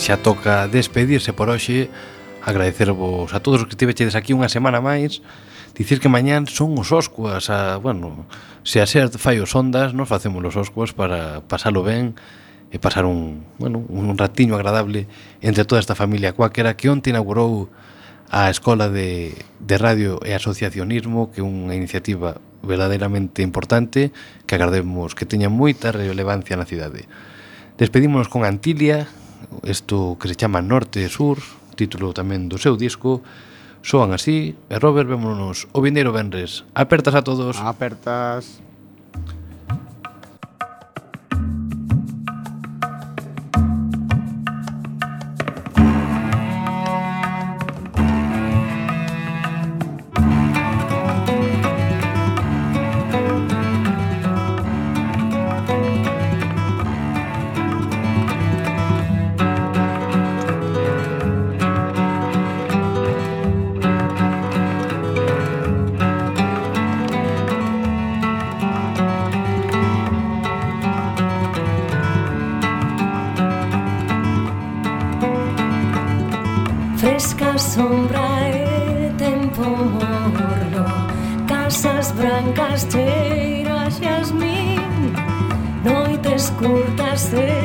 xa 0.09 0.17
toca 0.17 0.65
despedirse 0.65 1.37
por 1.37 1.53
hoxe 1.53 1.85
Agradecervos 2.41 3.29
a 3.37 3.45
todos 3.45 3.61
os 3.61 3.65
que 3.69 3.77
estivechedes 3.77 4.17
aquí 4.17 4.33
unha 4.33 4.49
semana 4.49 4.81
máis. 4.81 5.21
Dicir 5.77 6.01
que 6.01 6.09
mañán 6.09 6.49
son 6.49 6.73
os 6.81 6.89
Oscuas 6.89 7.53
a, 7.53 7.77
Bueno, 7.77 8.25
se 8.65 8.81
a 8.81 8.89
ser 8.89 9.13
fai 9.21 9.37
os 9.37 9.53
ondas 9.53 9.93
Nos 9.93 10.09
facemos 10.09 10.41
os 10.41 10.57
Oscuas 10.57 10.97
para 10.97 11.45
pasalo 11.45 11.85
ben 11.85 12.17
E 12.73 12.81
pasar 12.81 13.05
un, 13.05 13.45
bueno, 13.61 13.85
un 13.85 14.17
ratiño 14.17 14.57
agradable 14.57 15.05
Entre 15.45 15.61
toda 15.61 15.77
esta 15.77 15.93
familia 15.93 16.33
cuáquera 16.33 16.73
Que 16.73 16.89
onte 16.89 17.13
inaugurou 17.13 17.69
a 18.33 18.49
Escola 18.49 18.89
de, 18.89 19.37
de 19.61 19.75
Radio 19.77 20.17
e 20.25 20.33
Asociacionismo 20.33 21.29
Que 21.29 21.41
é 21.41 21.45
unha 21.45 21.77
iniciativa 21.77 22.41
verdadeiramente 22.65 23.45
importante 23.45 24.09
Que 24.49 24.57
agardemos 24.57 25.13
que 25.13 25.29
teña 25.29 25.53
moita 25.53 25.93
relevancia 25.93 26.57
na 26.57 26.65
cidade. 26.65 27.05
Despedímonos 27.77 28.25
con 28.25 28.41
Antilia 28.41 29.05
isto 29.65 30.17
que 30.21 30.27
se 30.29 30.37
chama 30.37 30.61
Norte 30.61 31.01
e 31.01 31.09
Sur, 31.09 31.41
título 31.73 32.13
tamén 32.13 32.51
do 32.51 32.59
seu 32.61 32.77
disco, 32.77 33.23
soan 33.81 34.11
así, 34.11 34.53
e 34.67 34.75
Robert, 34.77 35.07
vémonos 35.07 35.65
o 35.71 35.79
vindeiro 35.79 36.11
venres. 36.11 36.67
Apertas 36.75 37.15
a 37.15 37.23
todos. 37.23 37.57
Apertas. 37.57 38.61
As 82.09 82.15
brancas 82.15 82.87
cheiras, 82.91 83.99
xasmín, 83.99 85.13
Noites 85.83 86.49
curtas 86.57 87.31
e 87.33 87.58